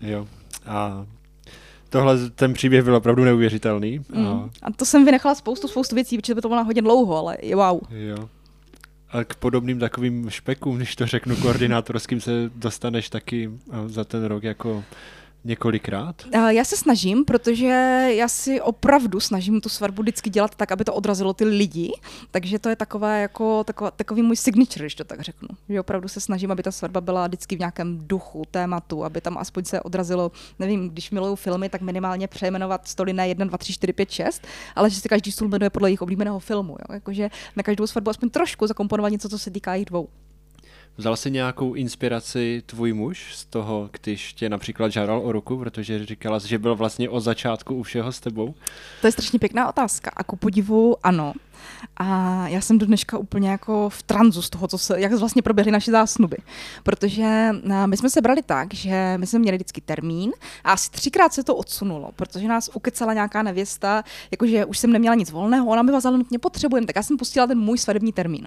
Jo. 0.00 0.26
A 0.66 1.06
tohle, 1.92 2.30
ten 2.30 2.52
příběh 2.52 2.84
byl 2.84 2.96
opravdu 2.96 3.24
neuvěřitelný. 3.24 4.00
Mm. 4.14 4.26
A, 4.26 4.50
A 4.62 4.72
to 4.72 4.84
jsem 4.84 5.04
vynechala 5.04 5.34
spoustu, 5.34 5.68
spoustu 5.68 5.94
věcí, 5.94 6.18
protože 6.18 6.34
by 6.34 6.40
to 6.40 6.48
bylo 6.48 6.56
na 6.56 6.62
hodně 6.62 6.82
dlouho, 6.82 7.16
ale 7.16 7.36
je 7.40 7.56
wow. 7.56 7.80
jo. 7.90 8.28
A 9.10 9.24
k 9.24 9.34
podobným 9.34 9.78
takovým 9.78 10.30
špekům, 10.30 10.76
když 10.76 10.96
to 10.96 11.06
řeknu 11.06 11.36
koordinátorským, 11.36 12.20
se 12.20 12.50
dostaneš 12.56 13.08
taky 13.08 13.50
za 13.86 14.04
ten 14.04 14.24
rok 14.24 14.42
jako 14.42 14.84
několikrát? 15.44 16.16
Eh, 16.32 16.54
Já 16.54 16.64
se 16.64 16.76
snažím, 16.76 17.24
protože 17.24 17.66
já 18.16 18.28
si 18.28 18.60
opravdu 18.60 19.20
snažím 19.20 19.60
tu 19.60 19.68
svatbu 19.68 20.02
vždycky 20.02 20.30
dělat 20.30 20.54
tak, 20.54 20.72
aby 20.72 20.84
to 20.84 20.94
odrazilo 20.94 21.32
ty 21.32 21.44
lidi, 21.44 21.92
takže 22.30 22.58
to 22.58 22.68
je 22.68 22.76
takové 22.76 23.22
jako, 23.22 23.64
taková, 23.64 23.90
takový 23.90 24.22
můj 24.22 24.36
signature, 24.36 24.82
když 24.84 24.94
to 24.94 25.04
tak 25.04 25.20
řeknu. 25.20 25.48
Že 25.68 25.80
opravdu 25.80 26.08
se 26.08 26.20
snažím, 26.20 26.50
aby 26.52 26.62
ta 26.62 26.70
svatba 26.72 27.00
byla 27.00 27.26
vždycky 27.26 27.56
v 27.56 27.58
nějakém 27.58 27.98
duchu, 28.08 28.42
tématu, 28.50 29.04
aby 29.04 29.20
tam 29.20 29.38
aspoň 29.38 29.64
se 29.64 29.80
odrazilo, 29.80 30.32
nevím, 30.58 30.88
když 30.90 31.10
miluju 31.10 31.34
filmy, 31.34 31.68
tak 31.68 31.80
minimálně 31.80 32.28
přejmenovat 32.28 32.88
stoly 32.88 33.12
ne 33.12 33.28
1, 33.28 33.44
2, 33.46 33.58
3, 33.58 33.72
4, 33.72 33.92
5, 33.92 34.10
6, 34.10 34.42
ale 34.76 34.90
že 34.90 35.00
si 35.00 35.08
každý 35.08 35.32
stůl 35.32 35.48
jmenuje 35.48 35.70
podle 35.70 35.88
jejich 35.88 36.02
oblíbeného 36.02 36.38
filmu. 36.38 36.72
Jo? 36.72 36.94
Jakože 36.94 37.30
na 37.56 37.62
každou 37.62 37.86
svatbu 37.86 38.10
aspoň 38.10 38.30
trošku 38.30 38.66
zakomponovat 38.66 39.12
něco, 39.12 39.28
co 39.28 39.38
se 39.38 39.50
týká 39.50 39.74
jich 39.74 39.84
dvou. 39.84 40.08
Vzal 40.96 41.16
si 41.16 41.30
nějakou 41.30 41.74
inspiraci 41.74 42.62
tvůj 42.66 42.92
muž 42.92 43.34
z 43.34 43.44
toho, 43.44 43.90
když 44.00 44.32
tě 44.32 44.48
například 44.48 44.92
žádal 44.92 45.20
o 45.24 45.32
ruku, 45.32 45.58
protože 45.58 46.06
říkala, 46.06 46.38
že 46.38 46.58
byl 46.58 46.76
vlastně 46.76 47.08
od 47.08 47.20
začátku 47.20 47.74
u 47.74 47.82
všeho 47.82 48.12
s 48.12 48.20
tebou? 48.20 48.54
To 49.00 49.06
je 49.06 49.12
strašně 49.12 49.38
pěkná 49.38 49.68
otázka 49.68 50.10
a 50.16 50.24
ku 50.24 50.36
podivu 50.36 50.96
ano. 51.02 51.32
A 51.96 52.48
já 52.48 52.60
jsem 52.60 52.78
do 52.78 52.86
dneška 52.86 53.18
úplně 53.18 53.50
jako 53.50 53.88
v 53.88 54.02
tranzu 54.02 54.42
z 54.42 54.50
toho, 54.50 54.68
co 54.68 54.78
se, 54.78 55.00
jak 55.00 55.12
vlastně 55.12 55.42
proběhly 55.42 55.72
naše 55.72 55.90
zásnuby. 55.90 56.36
Protože 56.82 57.50
a, 57.72 57.86
my 57.86 57.96
jsme 57.96 58.10
se 58.10 58.20
brali 58.20 58.42
tak, 58.42 58.74
že 58.74 59.14
my 59.16 59.26
jsme 59.26 59.38
měli 59.38 59.56
vždycky 59.56 59.80
termín 59.80 60.32
a 60.64 60.72
asi 60.72 60.90
třikrát 60.90 61.32
se 61.32 61.44
to 61.44 61.56
odsunulo, 61.56 62.10
protože 62.16 62.48
nás 62.48 62.70
ukecala 62.74 63.14
nějaká 63.14 63.42
nevěsta, 63.42 64.04
jakože 64.30 64.64
už 64.64 64.78
jsem 64.78 64.92
neměla 64.92 65.14
nic 65.14 65.30
volného, 65.30 65.66
ona 65.66 65.82
by 65.82 65.92
vás 65.92 66.04
nutně 66.04 66.38
potřebujeme, 66.38 66.86
tak 66.86 66.96
já 66.96 67.02
jsem 67.02 67.16
pustila 67.16 67.46
ten 67.46 67.58
můj 67.58 67.78
svatební 67.78 68.12
termín. 68.12 68.46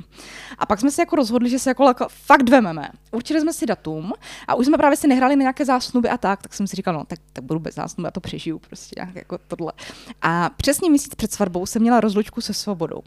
A 0.57 0.65
pak 0.65 0.79
jsme 0.79 0.91
se 0.91 1.01
jako 1.01 1.15
rozhodli, 1.15 1.49
že 1.49 1.59
se 1.59 1.69
jako, 1.69 1.83
jako 1.87 2.07
fakt 2.37 2.49
vememe. 2.49 2.89
Určili 3.11 3.41
jsme 3.41 3.53
si 3.53 3.65
datum 3.65 4.13
a 4.47 4.55
už 4.55 4.65
jsme 4.65 4.77
právě 4.77 4.97
si 4.97 5.07
nehráli 5.07 5.35
na 5.35 5.41
nějaké 5.41 5.65
zásnuby 5.65 6.09
a 6.09 6.17
tak, 6.17 6.41
tak 6.41 6.53
jsem 6.53 6.67
si 6.67 6.75
říkala, 6.75 6.97
no 6.97 7.05
tak, 7.05 7.19
tak 7.33 7.43
budu 7.43 7.59
bez 7.59 7.75
zásnuby, 7.75 8.07
já 8.07 8.11
to 8.11 8.19
přežiju 8.19 8.59
prostě 8.59 8.93
nějak 8.97 9.15
jako 9.15 9.37
tohle. 9.47 9.73
A 10.21 10.49
přesně 10.49 10.89
měsíc 10.89 11.15
před 11.15 11.33
svatbou 11.33 11.65
jsem 11.65 11.81
měla 11.81 11.99
rozlučku 11.99 12.41
se 12.41 12.53
svobodou. 12.53 13.01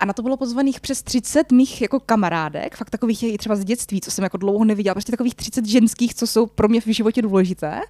A 0.00 0.04
na 0.04 0.12
to 0.12 0.22
bylo 0.22 0.36
pozvaných 0.36 0.80
přes 0.80 1.02
30 1.02 1.52
mých 1.52 1.82
jako 1.82 2.00
kamarádek, 2.00 2.76
fakt 2.76 2.90
takových 2.90 3.22
i 3.22 3.38
třeba 3.38 3.56
z 3.56 3.64
dětství, 3.64 4.00
co 4.00 4.10
jsem 4.10 4.24
jako 4.24 4.36
dlouho 4.36 4.64
neviděla, 4.64 4.94
prostě 4.94 5.12
takových 5.12 5.34
30 5.34 5.66
ženských, 5.66 6.14
co 6.14 6.26
jsou 6.26 6.46
pro 6.46 6.68
mě 6.68 6.80
v 6.80 6.86
životě 6.86 7.22
důležité. 7.22 7.80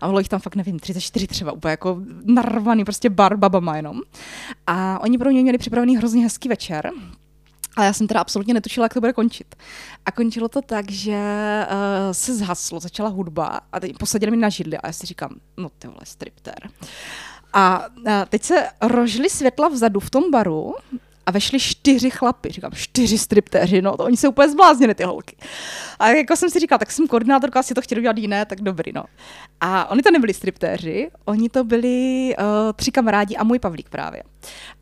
A 0.00 0.06
bylo 0.06 0.18
jich 0.18 0.28
tam 0.28 0.40
fakt, 0.40 0.56
nevím, 0.56 0.78
34 0.78 1.26
třeba, 1.26 1.52
úplně 1.52 1.70
jako 1.70 2.02
narvaný, 2.24 2.84
prostě 2.84 3.10
bar 3.10 3.36
babama 3.36 3.76
jenom. 3.76 4.00
A 4.66 4.98
oni 4.98 5.18
pro 5.18 5.30
mě 5.30 5.42
měli 5.42 5.58
připravený 5.58 5.96
hrozně 5.96 6.22
hezký 6.22 6.48
večer. 6.48 6.90
A 7.76 7.84
já 7.84 7.92
jsem 7.92 8.06
teda 8.06 8.20
absolutně 8.20 8.54
netušila, 8.54 8.84
jak 8.84 8.94
to 8.94 9.00
bude 9.00 9.12
končit. 9.12 9.54
A 10.06 10.12
končilo 10.12 10.48
to 10.48 10.62
tak, 10.62 10.90
že 10.90 11.20
uh, 11.70 12.12
se 12.12 12.34
zhaslo, 12.34 12.80
začala 12.80 13.08
hudba 13.08 13.60
a 13.72 13.80
teď 13.80 13.98
posadili 13.98 14.30
mi 14.30 14.36
na 14.36 14.48
židli 14.48 14.78
a 14.78 14.86
já 14.86 14.92
si 14.92 15.06
říkám, 15.06 15.30
no 15.56 15.68
ty 15.78 15.86
vole, 15.86 16.00
striptér. 16.04 16.68
A 17.52 17.86
uh, 17.88 18.04
teď 18.28 18.42
se 18.42 18.68
rožly 18.80 19.30
světla 19.30 19.68
vzadu 19.68 20.00
v 20.00 20.10
tom 20.10 20.30
baru 20.30 20.74
a 21.26 21.30
vešli 21.30 21.60
čtyři 21.60 22.10
chlapy. 22.10 22.48
Říkám, 22.50 22.72
čtyři 22.74 23.18
striptéři, 23.18 23.82
no 23.82 23.96
to 23.96 24.04
oni 24.04 24.16
se 24.16 24.28
úplně 24.28 24.48
zbláznili, 24.48 24.94
ty 24.94 25.04
holky. 25.04 25.36
A 25.98 26.08
jako 26.08 26.36
jsem 26.36 26.50
si 26.50 26.58
říkala, 26.58 26.78
tak 26.78 26.90
jsem 26.90 27.08
koordinátorka, 27.08 27.60
asi 27.60 27.74
to 27.74 27.82
chtěli 27.82 28.00
udělat 28.00 28.18
jiné, 28.18 28.46
tak 28.46 28.60
dobrý, 28.60 28.92
no. 28.92 29.04
A 29.60 29.90
oni 29.90 30.02
to 30.02 30.10
nebyli 30.10 30.34
striptéři, 30.34 31.10
oni 31.24 31.48
to 31.48 31.64
byli 31.64 32.34
uh, 32.38 32.44
tři 32.76 32.92
kamarádi 32.92 33.36
a 33.36 33.44
můj 33.44 33.58
Pavlík 33.58 33.88
právě. 33.88 34.22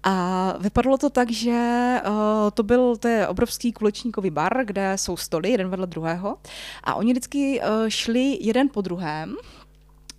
A 0.03 0.55
vypadalo 0.61 0.99
to 0.99 1.11
tak, 1.11 1.31
že 1.31 1.97
uh, 2.07 2.13
to 2.55 2.63
byl 2.63 2.97
to 2.97 3.09
je 3.09 3.29
obrovský 3.29 3.73
kulečníkový 3.73 4.31
bar, 4.31 4.65
kde 4.65 4.93
jsou 4.97 5.17
stoly 5.17 5.51
jeden 5.51 5.69
vedle 5.69 5.87
druhého 5.87 6.37
a 6.85 6.95
oni 6.95 7.13
vždycky 7.13 7.61
uh, 7.61 7.89
šli 7.89 8.39
jeden 8.41 8.69
po 8.69 8.81
druhém 8.81 9.37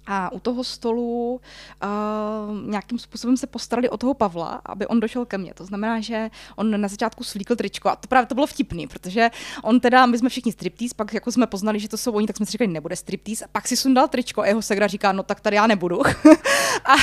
a 0.08 0.32
u 0.32 0.40
toho 0.40 0.64
stolu 0.64 1.42
uh, 1.84 2.70
nějakým 2.70 3.00
způsobem 3.00 3.38
se 3.38 3.48
postarali 3.48 3.90
o 3.90 3.98
toho 3.98 4.14
Pavla, 4.14 4.62
aby 4.66 4.88
on 4.88 5.00
došel 5.00 5.26
ke 5.26 5.38
mně. 5.38 5.54
To 5.54 5.66
znamená, 5.66 6.00
že 6.00 6.30
on 6.56 6.82
na 6.82 6.88
začátku 6.88 7.24
svlíkl 7.24 7.56
tričko 7.56 7.90
a 7.90 7.96
to 7.96 8.08
právě 8.08 8.26
to 8.26 8.36
bylo 8.36 8.48
vtipný, 8.48 8.88
protože 8.88 9.30
on 9.64 9.80
teda, 9.80 10.06
my 10.06 10.18
jsme 10.18 10.30
všichni 10.30 10.52
striptease, 10.52 10.96
pak 10.96 11.14
jako 11.14 11.32
jsme 11.32 11.48
poznali, 11.48 11.80
že 11.80 11.90
to 11.90 11.98
jsou 11.98 12.12
oni, 12.12 12.28
tak 12.28 12.38
jsme 12.38 12.46
si 12.46 12.52
říkali, 12.52 12.68
nebude 12.68 12.96
striptease, 12.96 13.46
a 13.46 13.48
pak 13.52 13.68
si 13.68 13.78
sundal 13.78 14.08
tričko 14.08 14.42
a 14.42 14.48
jeho 14.48 14.62
segra 14.62 14.88
říká, 14.88 15.12
no 15.12 15.24
tak 15.24 15.42
tady 15.42 15.56
já 15.56 15.68
nebudu. 15.68 16.02
a, 16.86 16.96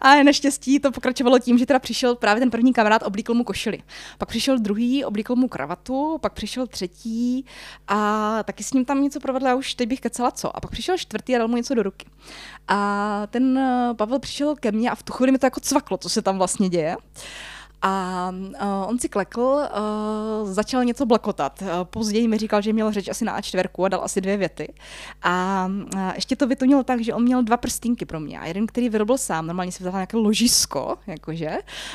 a 0.00 0.22
naštěstí 0.22 0.80
to 0.80 0.92
pokračovalo 0.92 1.38
tím, 1.38 1.58
že 1.58 1.66
teda 1.66 1.78
přišel 1.78 2.14
právě 2.14 2.40
ten 2.40 2.50
první 2.50 2.72
kamarád, 2.72 3.02
oblíkl 3.02 3.34
mu 3.34 3.44
košili. 3.44 3.82
Pak 4.18 4.28
přišel 4.28 4.58
druhý, 4.58 5.04
oblíkl 5.04 5.36
mu 5.36 5.48
kravatu, 5.48 6.18
pak 6.20 6.32
přišel 6.32 6.66
třetí 6.66 7.44
a 7.88 8.42
taky 8.42 8.64
s 8.64 8.72
ním 8.72 8.84
tam 8.84 9.02
něco 9.02 9.20
provedla, 9.20 9.54
už 9.54 9.74
teď 9.74 9.88
bych 9.88 10.00
kecala 10.00 10.30
co. 10.30 10.56
A 10.56 10.60
pak 10.60 10.70
přišel 10.70 10.98
čtvrtý 10.98 11.34
a 11.34 11.38
dal 11.38 11.48
mu 11.48 11.56
něco 11.56 11.74
do 11.74 11.82
ruky. 11.82 12.11
A 12.68 13.26
ten 13.30 13.58
eh, 13.58 13.94
Pavel 13.94 14.18
přišel 14.18 14.56
ke 14.56 14.72
mně 14.72 14.90
a 14.90 14.94
v 14.94 15.02
tu 15.02 15.12
chvíli 15.12 15.32
mi 15.32 15.38
to 15.38 15.46
jako 15.46 15.60
cvaklo, 15.60 15.98
co 15.98 16.08
se 16.08 16.22
tam 16.22 16.38
vlastně 16.38 16.68
děje. 16.68 16.96
A 17.82 18.32
uh, 18.62 18.88
on 18.88 18.98
si 18.98 19.08
klekl, 19.08 19.40
uh, 19.40 20.52
začal 20.52 20.84
něco 20.84 21.06
blakotat. 21.06 21.62
Uh, 21.62 21.68
později 21.84 22.28
mi 22.28 22.38
říkal, 22.38 22.62
že 22.62 22.72
měl 22.72 22.92
řeč 22.92 23.08
asi 23.08 23.24
na 23.24 23.40
A4 23.40 23.84
a 23.84 23.88
dal 23.88 24.04
asi 24.04 24.20
dvě 24.20 24.36
věty. 24.36 24.74
A 25.22 25.66
uh, 25.94 26.00
ještě 26.14 26.36
to 26.36 26.46
vytunil 26.46 26.82
tak, 26.82 27.00
že 27.00 27.14
on 27.14 27.22
měl 27.22 27.42
dva 27.42 27.56
prstínky 27.56 28.04
pro 28.04 28.20
mě. 28.20 28.40
A 28.40 28.46
jeden, 28.46 28.66
který 28.66 28.88
vyrobil 28.88 29.18
sám, 29.18 29.46
normálně 29.46 29.72
si 29.72 29.82
vzal 29.82 29.92
nějaké 29.92 30.16
ložisko, 30.16 30.98
jakože, 31.06 31.50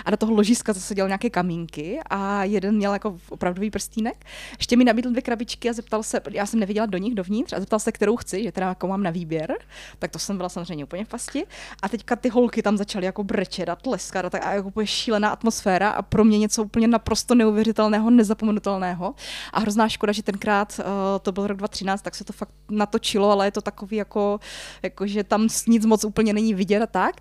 a 0.06 0.12
do 0.12 0.18
toho 0.18 0.34
ložiska 0.34 0.74
zase 0.74 0.96
dělal 0.96 1.10
nějaké 1.10 1.30
kamínky 1.30 2.00
a 2.10 2.44
jeden 2.44 2.76
měl 2.76 2.94
jako 2.94 3.20
opravdový 3.30 3.72
prstínek. 3.72 4.26
Ještě 4.58 4.78
mi 4.78 4.84
nabídl 4.84 5.10
dvě 5.10 5.22
krabičky 5.22 5.70
a 5.70 5.74
zeptal 5.74 6.04
se, 6.04 6.22
já 6.32 6.46
jsem 6.46 6.60
neviděla 6.60 6.86
do 6.86 6.98
nich 6.98 7.16
dovnitř, 7.16 7.54
a 7.54 7.60
zeptal 7.60 7.80
se, 7.80 7.92
kterou 7.92 8.16
chci, 8.16 8.44
že 8.44 8.52
teda 8.52 8.68
jako 8.68 8.88
mám 8.88 9.04
na 9.04 9.12
výběr. 9.12 9.58
Tak 10.00 10.12
to 10.12 10.20
jsem 10.20 10.38
byla 10.38 10.50
samozřejmě 10.50 10.84
úplně 10.84 11.06
v 11.06 11.08
pasti. 11.08 11.46
A 11.82 11.90
teďka 11.90 12.16
ty 12.16 12.30
holky 12.30 12.62
tam 12.62 12.78
začaly 12.78 13.06
jako 13.06 13.24
brečet 13.24 13.70
a 13.70 13.76
tleskat 13.76 14.26
a 14.26 14.30
tak 14.30 14.46
a 14.46 14.54
jako 14.54 14.86
šílená 14.86 15.30
atmosféra 15.30 15.77
a 15.86 16.02
pro 16.02 16.24
mě 16.24 16.38
něco 16.38 16.64
úplně 16.64 16.88
naprosto 16.88 17.36
neuvěřitelného, 17.36 18.10
nezapomenutelného. 18.10 19.16
A 19.54 19.60
hrozná 19.60 19.90
škoda, 19.90 20.14
že 20.14 20.24
tenkrát 20.24 20.80
uh, 20.80 20.86
to 21.22 21.32
byl 21.32 21.48
rok 21.48 21.58
2013, 21.58 22.02
tak 22.02 22.16
se 22.16 22.24
to 22.24 22.34
fakt 22.34 22.54
natočilo, 22.70 23.32
ale 23.32 23.48
je 23.48 23.52
to 23.52 23.62
takový 23.62 23.98
jako, 23.98 24.40
jako 24.84 25.08
že 25.08 25.24
tam 25.24 25.48
nic 25.68 25.86
moc 25.86 26.04
úplně 26.04 26.34
není 26.34 26.54
vidět 26.54 26.82
a 26.84 26.88
tak. 26.88 27.16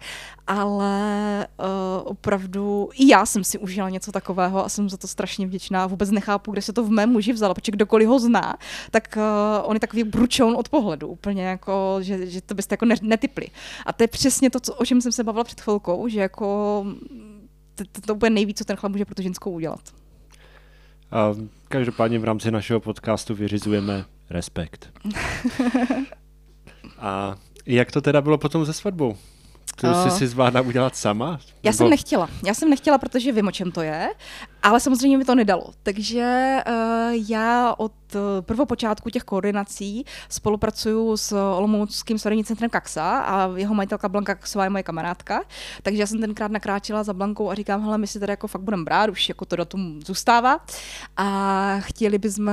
Ale 0.46 1.46
uh, 1.58 1.66
opravdu 2.04 2.88
i 2.94 3.08
já 3.08 3.26
jsem 3.26 3.44
si 3.44 3.58
užila 3.58 3.90
něco 3.90 4.12
takového 4.12 4.64
a 4.64 4.68
jsem 4.68 4.88
za 4.88 4.96
to 4.96 5.08
strašně 5.08 5.46
vděčná. 5.46 5.86
Vůbec 5.86 6.10
nechápu, 6.10 6.52
kde 6.52 6.62
se 6.62 6.72
to 6.72 6.84
v 6.84 6.90
mém 6.90 7.10
muži 7.10 7.32
vzalo, 7.32 7.54
protože 7.54 7.72
kdokoliv 7.72 8.08
ho 8.08 8.18
zná, 8.18 8.56
tak 8.90 9.16
uh, 9.16 9.70
on 9.70 9.76
je 9.76 9.80
takový 9.80 10.04
bručoun 10.04 10.56
od 10.56 10.68
pohledu, 10.68 11.08
úplně 11.08 11.44
jako, 11.44 11.98
že, 12.00 12.26
že 12.26 12.40
to 12.40 12.54
byste 12.54 12.72
jako 12.72 12.84
ne, 12.84 12.94
netypli. 13.02 13.46
A 13.86 13.92
to 13.92 14.02
je 14.02 14.08
přesně 14.08 14.50
to, 14.50 14.60
co, 14.60 14.74
o 14.74 14.84
čem 14.84 15.00
jsem 15.00 15.12
se 15.12 15.24
bavila 15.24 15.44
před 15.44 15.60
chvilkou, 15.60 16.08
že 16.08 16.20
jako 16.20 16.84
to, 17.76 17.84
to, 17.92 18.00
to 18.00 18.14
bude 18.14 18.30
nejvíc, 18.30 18.58
co 18.58 18.64
ten 18.64 18.76
chlap 18.76 18.92
může 18.92 19.04
pro 19.04 19.14
tu 19.14 19.22
ženskou 19.22 19.50
udělat. 19.50 19.80
A 21.10 21.34
každopádně 21.68 22.18
v 22.18 22.24
rámci 22.24 22.50
našeho 22.50 22.80
podcastu 22.80 23.34
vyřizujeme 23.34 24.04
respekt. 24.30 24.92
A 26.98 27.36
jak 27.66 27.92
to 27.92 28.00
teda 28.00 28.20
bylo 28.20 28.38
potom 28.38 28.66
se 28.66 28.72
svatbou? 28.72 29.16
To 29.80 29.88
A- 29.88 30.10
jsi 30.10 30.18
si 30.18 30.26
zvládla 30.26 30.60
udělat 30.60 30.96
sama? 30.96 31.38
Já 31.62 31.70
Nebo- 31.70 31.76
jsem 31.76 31.90
nechtěla. 31.90 32.28
Já 32.44 32.54
jsem 32.54 32.70
nechtěla, 32.70 32.98
protože 32.98 33.32
vím, 33.32 33.46
o 33.46 33.52
čem 33.52 33.72
to 33.72 33.82
je, 33.82 34.10
ale 34.62 34.80
samozřejmě 34.80 35.18
mi 35.18 35.24
to 35.24 35.34
nedalo. 35.34 35.72
Takže 35.82 36.56
uh, 36.68 36.74
já 37.28 37.74
od 37.78 37.92
uh, 38.14 38.20
prvopočátku 38.40 39.10
těch 39.10 39.22
koordinací 39.22 40.04
spolupracuju 40.28 41.16
s 41.16 41.32
Olomouckým 41.32 42.18
svatebním 42.18 42.44
centrem 42.44 42.70
Kaxa 42.70 43.18
a 43.18 43.56
jeho 43.56 43.74
majitelka 43.74 44.08
Blanka 44.08 44.34
Kaxová 44.34 44.64
je 44.64 44.70
moje 44.70 44.82
kamarádka. 44.82 45.40
Takže 45.82 46.02
já 46.02 46.06
jsem 46.06 46.20
tenkrát 46.20 46.50
nakráčela 46.50 47.02
za 47.02 47.12
Blankou 47.12 47.50
a 47.50 47.54
říkám, 47.54 47.82
hele, 47.84 47.98
my 47.98 48.06
si 48.06 48.20
tady 48.20 48.32
jako 48.32 48.46
fakt 48.46 48.62
budeme 48.62 48.84
brát, 48.84 49.10
už 49.10 49.28
jako 49.28 49.44
to 49.44 49.56
datum 49.56 50.00
zůstává 50.06 50.60
a 51.16 51.76
chtěli 51.80 52.18
bychom, 52.18 52.50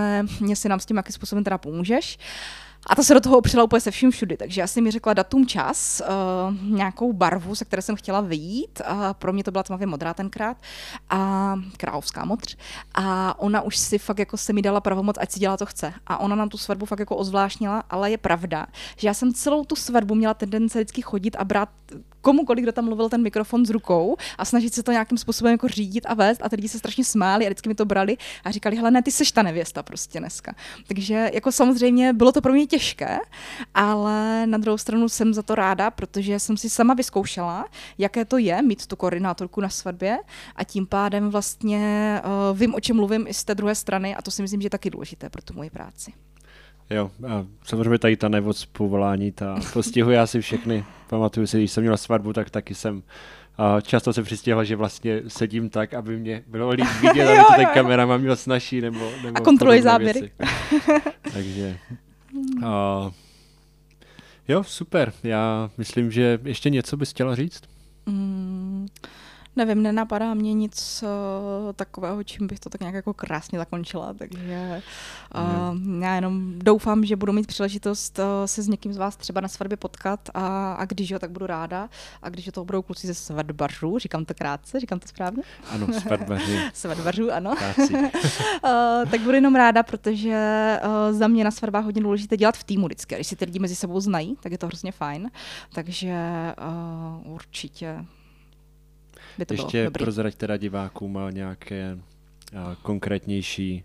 jestli 0.48 0.70
nám 0.70 0.80
s 0.80 0.86
tím 0.86 0.98
jakým 0.98 1.13
způsobem 1.13 1.44
teda 1.44 1.58
pomůžeš. 1.58 2.18
A 2.88 2.96
ta 2.96 3.04
se 3.04 3.13
do 3.13 3.22
toho 3.22 3.38
opřela 3.38 3.63
úplně 3.63 3.82
se 3.82 3.92
vším 3.92 4.12
všudy, 4.12 4.38
takže 4.38 4.62
já 4.62 4.68
jsem 4.68 4.84
mi 4.84 4.92
řekla 4.92 5.13
datum, 5.13 5.48
čas, 5.48 6.02
uh, 6.02 6.75
nějakou 6.75 7.13
barvu, 7.13 7.56
se 7.56 7.66
které 7.66 7.82
jsem 7.82 7.96
chtěla 7.96 8.22
vyjít. 8.22 8.82
Uh, 8.92 9.13
pro 9.13 9.34
mě 9.34 9.44
to 9.44 9.52
byla 9.52 9.63
tmavě 9.63 9.88
modrá 9.88 10.13
tenkrát 10.13 10.58
a 11.10 11.56
královská 11.78 12.25
modř. 12.25 12.58
A 12.96 13.40
ona 13.40 13.62
už 13.62 13.78
si 13.78 13.98
fakt 13.98 14.20
jako 14.20 14.38
se 14.38 14.54
mi 14.54 14.62
dala 14.62 14.82
pravomoc, 14.82 15.16
ať 15.20 15.32
si 15.32 15.40
dělá, 15.40 15.58
co 15.58 15.66
chce. 15.66 15.94
A 16.08 16.18
ona 16.18 16.36
nám 16.36 16.50
tu 16.50 16.58
svatbu 16.58 16.86
fakt 16.86 17.00
jako 17.00 17.16
ozvláštnila, 17.16 17.84
ale 17.90 18.12
je 18.12 18.18
pravda, 18.18 18.66
že 18.98 19.08
já 19.08 19.13
jsem 19.13 19.34
celou 19.34 19.66
tu 19.66 19.75
svatbu 19.75 20.16
měla 20.16 20.34
tendence 20.34 20.80
vždycky 20.80 21.02
chodit 21.02 21.36
a 21.36 21.44
brát 21.44 21.70
komukoliv, 22.24 22.63
kdo 22.63 22.72
tam 22.72 22.86
mluvil 22.86 23.10
ten 23.10 23.22
mikrofon 23.22 23.65
s 23.65 23.70
rukou 23.70 24.18
a 24.38 24.46
snažit 24.46 24.74
se 24.74 24.84
to 24.84 24.92
nějakým 24.92 25.18
způsobem 25.18 25.51
jako 25.51 25.68
řídit 25.68 26.06
a 26.06 26.13
vést 26.13 26.42
a 26.44 26.50
ty 26.50 26.56
lidi 26.56 26.70
se 26.70 26.80
strašně 26.80 27.03
smáli 27.03 27.46
a 27.46 27.50
vždycky 27.50 27.70
mi 27.70 27.75
to 27.75 27.86
brali 27.86 28.18
a 28.44 28.51
říkali, 28.51 28.75
hele, 28.75 28.92
ne, 28.92 29.01
ty 29.01 29.12
seš 29.12 29.32
ta 29.32 29.42
nevěsta 29.42 29.84
prostě 29.84 30.20
dneska. 30.20 30.56
Takže 30.88 31.30
jako 31.34 31.51
samozřejmě 31.51 32.13
bylo 32.13 32.32
to 32.32 32.42
pro 32.42 32.53
mě 32.53 32.68
těžké, 32.68 33.20
ale 33.74 34.48
na 34.48 34.58
druhou 34.58 34.77
stranu 34.77 35.10
jsem 35.10 35.34
za 35.34 35.44
to 35.44 35.56
ráda, 35.56 35.92
protože 35.92 36.39
jsem 36.39 36.58
si 36.58 36.70
sama 36.70 36.94
vyzkoušela, 36.94 37.65
jaké 37.98 38.25
to 38.25 38.38
je 38.38 38.62
mít 38.62 38.88
tu 38.88 38.96
koordinátorku 38.96 39.62
na 39.62 39.70
svatbě 39.70 40.18
a 40.56 40.63
tím 40.63 40.88
pádem 40.88 41.30
vlastně 41.30 42.22
uh, 42.25 42.58
vím, 42.58 42.75
o 42.75 42.80
čem 42.80 42.96
mluvím 42.96 43.27
i 43.27 43.34
z 43.34 43.44
té 43.44 43.56
druhé 43.56 43.75
strany 43.75 44.15
a 44.15 44.22
to 44.22 44.32
si 44.32 44.42
myslím, 44.42 44.62
že 44.62 44.65
je 44.65 44.70
taky 44.70 44.89
důležité 44.89 45.30
pro 45.30 45.42
tu 45.42 45.53
moji 45.53 45.70
práci. 45.70 46.13
Jo, 46.90 47.12
a 47.28 47.46
samozřejmě 47.63 48.00
tady 48.00 48.18
ta 48.18 48.30
nevoc 48.30 48.66
povolání, 48.66 49.32
ta 49.32 49.60
postihuje 49.74 50.20
asi 50.20 50.42
všechny. 50.42 50.86
Pamatuju 51.10 51.48
si, 51.48 51.58
když 51.58 51.72
jsem 51.72 51.84
měl 51.84 51.98
svatbu, 51.98 52.34
tak 52.34 52.50
taky 52.50 52.75
jsem 52.75 53.04
a 53.58 53.82
často 53.82 54.13
se 54.13 54.24
přistěhla, 54.24 54.63
že 54.63 54.75
vlastně 54.75 55.22
sedím 55.28 55.70
tak, 55.70 55.94
aby 55.94 56.18
mě 56.20 56.44
bylo 56.48 56.70
líp 56.70 56.88
vidět, 57.02 57.28
aby 57.28 57.38
to 57.38 57.54
ten 57.56 57.66
kameraman 57.74 58.22
měl 58.22 58.36
snažší 58.36 58.82
nebo, 58.82 59.12
nebo 59.24 59.38
A 59.38 59.42
kontroluji 59.42 59.82
záběry. 59.82 60.32
Takže 61.34 61.78
a, 62.66 63.12
jo, 64.48 64.63
super. 64.63 65.13
Já 65.24 65.70
myslím, 65.78 66.12
že 66.12 66.40
ještě 66.44 66.70
něco 66.70 66.98
bys 66.98 67.10
chtěla 67.10 67.36
říct? 67.36 67.62
Mm, 68.06 68.88
Nevím, 69.55 69.83
nenapadá 69.83 70.33
mě 70.33 70.53
nic 70.53 71.03
uh, 71.03 71.74
takového, 71.74 72.24
čím 72.24 72.48
bych 72.48 72.60
to 72.60 72.69
tak 72.69 72.81
nějak 72.81 72.95
jako 72.95 73.13
krásně 73.13 73.60
zakončila, 73.60 74.13
takže 74.13 74.81
uh, 75.36 76.01
já 76.01 76.15
jenom 76.15 76.60
doufám, 76.60 77.05
že 77.05 77.15
budu 77.15 77.33
mít 77.33 77.48
příležitost 77.48 78.19
uh, 78.19 78.25
se 78.45 78.62
s 78.62 78.67
někým 78.67 78.93
z 78.93 78.98
vás 78.98 79.15
třeba 79.15 79.41
na 79.41 79.48
svatbě 79.48 79.77
potkat 79.77 80.29
a, 80.33 80.74
a 80.74 80.86
když 80.86 81.10
jo, 81.10 81.19
tak 81.19 81.31
budu 81.31 81.45
ráda 81.45 81.89
a 82.22 82.29
když 82.29 82.50
to 82.53 82.65
budou 82.65 82.81
kluci 82.81 83.07
ze 83.07 83.13
svatbařů, 83.13 84.00
říkám 84.00 84.25
to 84.25 84.33
krátce, 84.33 84.79
říkám 84.79 85.00
to 85.00 85.07
správně? 85.07 85.43
Ano, 85.69 85.88
svatbařů. 86.00 86.51
svatbařů, 86.74 87.31
ano. 87.31 87.55
uh, 87.79 88.10
tak 89.12 89.22
budu 89.22 89.36
jenom 89.36 89.55
ráda, 89.55 89.83
protože 89.83 90.79
uh, 90.83 91.17
za 91.17 91.27
mě 91.27 91.43
na 91.43 91.51
svatbách 91.51 91.86
hodně 91.86 92.01
důležité 92.01 92.38
dělat 92.38 92.57
v 92.57 92.63
týmu 92.63 92.86
vždycky. 92.86 93.15
Když 93.15 93.27
si 93.27 93.36
ty 93.36 93.45
lidi 93.45 93.60
mezi 93.60 93.75
sebou 93.75 94.00
znají, 94.00 94.38
tak 94.41 94.51
je 94.51 94.57
to 94.57 94.67
hrozně 94.67 94.91
fajn. 94.91 95.31
Takže 95.74 96.15
uh, 97.25 97.33
určitě 97.33 98.05
by 99.38 99.46
to 99.46 99.54
Ještě 99.54 99.78
bylo 99.78 99.86
dobrý. 99.86 100.04
prozrať 100.04 100.36
teda 100.36 100.58
divákům 100.58 101.18
nějaké 101.30 101.98
konkrétnější 102.82 103.84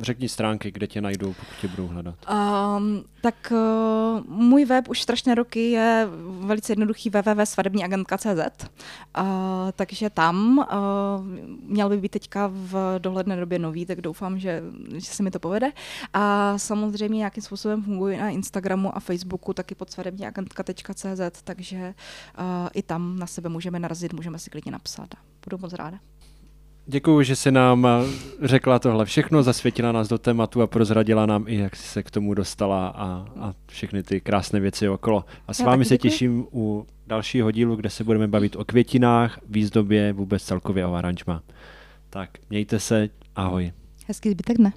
řekni 0.00 0.28
stránky, 0.28 0.70
kde 0.70 0.86
tě 0.86 1.00
najdou, 1.00 1.32
pokud 1.32 1.56
tě 1.60 1.68
budou 1.68 1.86
hledat. 1.86 2.14
Um, 2.30 3.04
tak 3.20 3.52
uh, 3.52 4.26
můj 4.26 4.64
web 4.64 4.88
už 4.88 5.02
strašné 5.02 5.34
roky 5.34 5.70
je 5.70 6.08
velice 6.40 6.72
jednoduchý 6.72 7.10
www.svadebníagentka.cz 7.10 8.64
uh, 9.18 9.24
takže 9.72 10.10
tam 10.10 10.58
uh, 10.58 10.64
měl 11.62 11.88
by 11.88 11.96
být 11.96 12.08
teďka 12.08 12.50
v 12.52 12.98
dohledné 12.98 13.36
době 13.36 13.58
nový, 13.58 13.86
tak 13.86 14.00
doufám, 14.00 14.38
že, 14.38 14.62
že 14.94 15.06
se 15.06 15.22
mi 15.22 15.30
to 15.30 15.38
povede. 15.38 15.72
A 16.12 16.54
samozřejmě 16.58 17.18
nějakým 17.18 17.42
způsobem 17.42 17.82
funguji 17.82 18.16
na 18.16 18.30
Instagramu 18.30 18.96
a 18.96 19.00
Facebooku 19.00 19.52
taky 19.52 19.74
pod 19.74 19.90
svadebníagentka.cz, 19.90 21.42
takže 21.44 21.94
uh, 22.38 22.44
i 22.74 22.82
tam 22.82 23.18
na 23.18 23.26
sebe 23.26 23.48
můžeme 23.48 23.78
narazit, 23.78 24.12
můžeme 24.12 24.38
si 24.38 24.50
klidně 24.50 24.72
napsat. 24.72 25.08
Budu 25.44 25.58
moc 25.58 25.72
ráda. 25.72 25.98
Děkuji, 26.90 27.22
že 27.22 27.36
jsi 27.36 27.50
nám 27.50 27.88
řekla 28.42 28.78
tohle 28.78 29.04
všechno, 29.04 29.42
zasvětila 29.42 29.92
nás 29.92 30.08
do 30.08 30.18
tématu 30.18 30.62
a 30.62 30.66
prozradila 30.66 31.26
nám 31.26 31.44
i, 31.48 31.56
jak 31.56 31.76
jsi 31.76 31.88
se 31.88 32.02
k 32.02 32.10
tomu 32.10 32.34
dostala 32.34 32.88
a, 32.88 33.26
a 33.40 33.54
všechny 33.66 34.02
ty 34.02 34.20
krásné 34.20 34.60
věci 34.60 34.88
okolo. 34.88 35.24
A 35.48 35.54
s 35.54 35.60
Já 35.60 35.66
vámi 35.66 35.84
se 35.84 35.94
děkuji. 35.94 36.10
těším 36.10 36.46
u 36.52 36.86
dalšího 37.06 37.50
dílu, 37.50 37.76
kde 37.76 37.90
se 37.90 38.04
budeme 38.04 38.28
bavit 38.28 38.56
o 38.56 38.64
květinách, 38.64 39.38
výzdobě, 39.48 40.12
vůbec 40.12 40.42
celkově 40.42 40.86
o 40.86 40.94
aranžma. 40.94 41.42
Tak, 42.10 42.30
mějte 42.50 42.80
se, 42.80 43.08
ahoj. 43.36 43.72
Hezký 44.06 44.30
zbytek 44.30 44.56
dne. 44.56 44.72